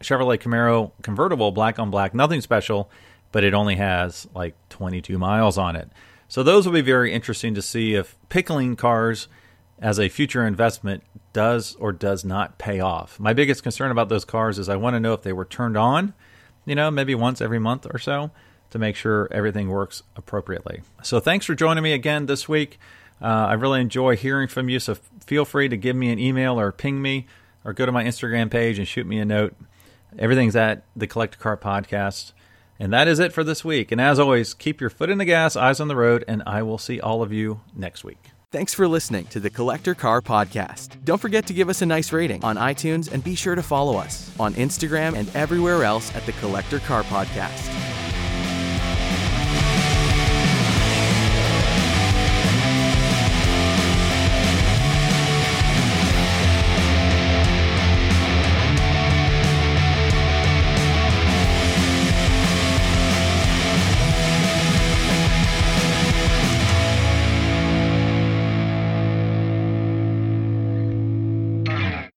Chevrolet 0.00 0.38
Camaro 0.38 0.92
convertible, 1.02 1.50
black 1.50 1.78
on 1.78 1.90
black, 1.90 2.14
nothing 2.14 2.40
special, 2.40 2.90
but 3.32 3.44
it 3.44 3.54
only 3.54 3.76
has 3.76 4.28
like 4.34 4.54
22 4.68 5.18
miles 5.18 5.58
on 5.58 5.74
it. 5.76 5.90
So 6.28 6.42
those 6.42 6.66
will 6.66 6.74
be 6.74 6.82
very 6.82 7.12
interesting 7.12 7.54
to 7.54 7.62
see 7.62 7.94
if 7.94 8.16
pickling 8.28 8.76
cars 8.76 9.28
as 9.80 9.98
a 9.98 10.08
future 10.08 10.46
investment 10.46 11.02
does 11.32 11.74
or 11.76 11.92
does 11.92 12.24
not 12.24 12.58
pay 12.58 12.80
off. 12.80 13.18
My 13.18 13.32
biggest 13.32 13.62
concern 13.62 13.90
about 13.90 14.08
those 14.08 14.24
cars 14.24 14.58
is 14.58 14.68
I 14.68 14.76
want 14.76 14.94
to 14.94 15.00
know 15.00 15.14
if 15.14 15.22
they 15.22 15.32
were 15.32 15.44
turned 15.44 15.76
on, 15.76 16.14
you 16.64 16.74
know, 16.74 16.90
maybe 16.90 17.14
once 17.14 17.40
every 17.40 17.58
month 17.58 17.86
or 17.90 17.98
so 17.98 18.30
to 18.70 18.78
make 18.78 18.96
sure 18.96 19.28
everything 19.30 19.68
works 19.68 20.02
appropriately. 20.16 20.82
So 21.02 21.20
thanks 21.20 21.46
for 21.46 21.54
joining 21.54 21.82
me 21.82 21.92
again 21.92 22.26
this 22.26 22.48
week. 22.48 22.78
Uh, 23.20 23.26
I 23.26 23.54
really 23.54 23.80
enjoy 23.80 24.16
hearing 24.16 24.48
from 24.48 24.68
you, 24.68 24.78
so 24.78 24.96
feel 25.26 25.44
free 25.44 25.68
to 25.68 25.76
give 25.76 25.96
me 25.96 26.10
an 26.10 26.18
email 26.18 26.58
or 26.58 26.72
ping 26.72 27.02
me 27.02 27.26
or 27.64 27.72
go 27.72 27.84
to 27.86 27.92
my 27.92 28.04
Instagram 28.04 28.50
page 28.50 28.78
and 28.78 28.86
shoot 28.86 29.06
me 29.06 29.18
a 29.18 29.24
note. 29.24 29.54
Everything's 30.18 30.56
at 30.56 30.84
the 30.96 31.06
Collector 31.06 31.38
Car 31.38 31.56
Podcast. 31.56 32.32
And 32.80 32.92
that 32.92 33.08
is 33.08 33.18
it 33.18 33.32
for 33.32 33.42
this 33.42 33.64
week. 33.64 33.90
And 33.90 34.00
as 34.00 34.18
always, 34.18 34.54
keep 34.54 34.80
your 34.80 34.90
foot 34.90 35.10
in 35.10 35.18
the 35.18 35.24
gas, 35.24 35.56
eyes 35.56 35.80
on 35.80 35.88
the 35.88 35.96
road, 35.96 36.24
and 36.28 36.42
I 36.46 36.62
will 36.62 36.78
see 36.78 37.00
all 37.00 37.22
of 37.22 37.32
you 37.32 37.60
next 37.74 38.04
week. 38.04 38.30
Thanks 38.50 38.72
for 38.72 38.88
listening 38.88 39.26
to 39.26 39.40
the 39.40 39.50
Collector 39.50 39.94
Car 39.94 40.22
Podcast. 40.22 41.04
Don't 41.04 41.20
forget 41.20 41.46
to 41.48 41.52
give 41.52 41.68
us 41.68 41.82
a 41.82 41.86
nice 41.86 42.12
rating 42.12 42.42
on 42.42 42.56
iTunes 42.56 43.12
and 43.12 43.22
be 43.22 43.34
sure 43.34 43.54
to 43.54 43.62
follow 43.62 43.98
us 43.98 44.32
on 44.38 44.54
Instagram 44.54 45.16
and 45.16 45.28
everywhere 45.36 45.82
else 45.82 46.14
at 46.14 46.24
the 46.24 46.32
Collector 46.32 46.78
Car 46.78 47.02
Podcast. 47.02 47.87